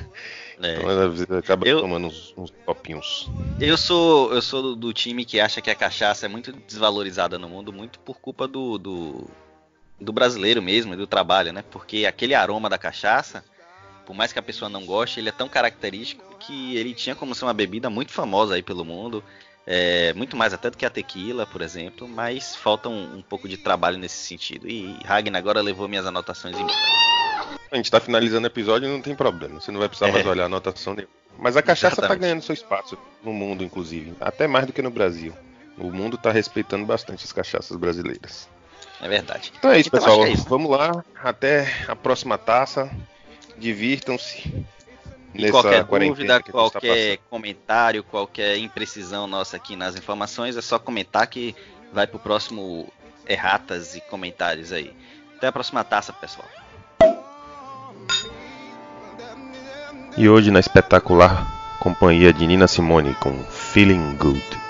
É. 0.61 0.75
Então, 0.75 0.87
às 0.87 1.11
vezes, 1.11 1.31
acaba 1.31 1.67
Eu- 1.67 1.81
tomando 1.81 2.07
uns, 2.07 2.33
uns 2.37 2.53
copinhos. 2.63 3.29
Eu 3.59 3.75
sou 3.75 4.31
eu 4.31 4.41
sou 4.41 4.61
do, 4.61 4.75
do 4.75 4.93
time 4.93 5.25
que 5.25 5.39
acha 5.39 5.61
que 5.61 5.71
a 5.71 5.75
cachaça 5.75 6.27
é 6.27 6.29
muito 6.29 6.51
desvalorizada 6.51 7.39
no 7.39 7.49
mundo, 7.49 7.73
muito 7.73 7.99
por 7.99 8.19
culpa 8.19 8.47
do, 8.47 8.77
do, 8.77 9.27
do 9.99 10.13
brasileiro 10.13 10.61
mesmo, 10.61 10.93
e 10.93 10.97
do 10.97 11.07
trabalho, 11.07 11.51
né? 11.51 11.63
Porque 11.71 12.05
aquele 12.05 12.35
aroma 12.35 12.69
da 12.69 12.77
cachaça, 12.77 13.43
por 14.05 14.13
mais 14.15 14.31
que 14.31 14.37
a 14.37 14.43
pessoa 14.43 14.69
não 14.69 14.85
goste, 14.85 15.19
ele 15.19 15.29
é 15.29 15.33
tão 15.33 15.49
característico 15.49 16.23
que 16.37 16.77
ele 16.77 16.93
tinha 16.93 17.15
como 17.15 17.33
ser 17.33 17.45
uma 17.45 17.53
bebida 17.53 17.89
muito 17.89 18.11
famosa 18.11 18.53
aí 18.53 18.61
pelo 18.61 18.85
mundo. 18.85 19.23
É, 19.65 20.13
muito 20.13 20.35
mais 20.35 20.53
até 20.53 20.69
do 20.69 20.77
que 20.77 20.85
a 20.85 20.89
tequila, 20.89 21.45
por 21.45 21.61
exemplo, 21.61 22.07
mas 22.07 22.55
falta 22.55 22.89
um, 22.89 23.17
um 23.17 23.21
pouco 23.21 23.47
de 23.47 23.57
trabalho 23.57 23.97
nesse 23.97 24.17
sentido. 24.17 24.67
E 24.69 24.97
Ragnar 25.05 25.39
agora 25.39 25.61
levou 25.61 25.87
minhas 25.87 26.05
anotações 26.05 26.55
em 26.57 26.65
A 27.71 27.75
gente 27.75 27.89
tá 27.89 27.99
finalizando 27.99 28.43
o 28.45 28.49
episódio 28.49 28.87
e 28.87 28.91
não 28.91 29.01
tem 29.01 29.15
problema. 29.15 29.59
Você 29.59 29.71
não 29.71 29.79
vai 29.79 29.87
precisar 29.89 30.11
mais 30.11 30.25
É. 30.25 30.29
olhar 30.29 30.43
a 30.43 30.45
anotação 30.47 30.93
nenhuma. 30.93 31.13
Mas 31.39 31.57
a 31.57 31.61
cachaça 31.63 31.95
tá 31.95 32.01
Exatamente. 32.03 32.21
ganhando 32.21 32.41
seu 32.43 32.53
espaço 32.53 32.97
no 33.23 33.33
mundo, 33.33 33.63
inclusive. 33.63 34.13
Até 34.21 34.47
mais 34.47 34.67
do 34.67 34.73
que 34.73 34.81
no 34.81 34.91
Brasil. 34.91 35.33
O 35.77 35.89
mundo 35.91 36.15
tá 36.17 36.31
respeitando 36.31 36.85
bastante 36.85 37.23
as 37.25 37.31
cachaças 37.31 37.75
brasileiras. 37.75 38.47
É 39.01 39.07
verdade. 39.07 39.51
Então 39.57 39.71
é 39.71 39.79
isso, 39.79 39.89
Então, 39.89 39.99
pessoal. 39.99 40.25
é 40.25 40.29
isso. 40.29 40.45
Vamos 40.47 40.69
lá. 40.69 41.03
Até 41.23 41.67
a 41.87 41.95
próxima 41.95 42.37
taça. 42.37 42.91
Divirtam-se. 43.57 44.53
E 45.33 45.49
qualquer 45.49 45.83
dúvida, 45.83 46.41
tá 46.41 46.51
qualquer 46.51 47.17
comentário, 47.29 48.03
qualquer 48.03 48.57
imprecisão 48.57 49.25
nossa 49.25 49.57
aqui 49.57 49.75
nas 49.75 49.95
informações, 49.95 50.55
é 50.55 50.61
só 50.61 50.77
comentar 50.77 51.25
que 51.27 51.55
vai 51.91 52.05
pro 52.05 52.19
próximo 52.19 52.87
erratas 53.27 53.95
e 53.95 54.01
comentários 54.01 54.71
aí. 54.71 54.93
Até 55.37 55.47
a 55.47 55.51
próxima 55.51 55.83
taça, 55.83 56.13
pessoal. 56.13 56.47
E 60.15 60.29
hoje 60.29 60.51
na 60.51 60.59
espetacular 60.59 61.77
companhia 61.79 62.31
de 62.31 62.45
Nina 62.45 62.67
Simone 62.67 63.15
com 63.15 63.43
Feeling 63.45 64.15
Good. 64.15 64.62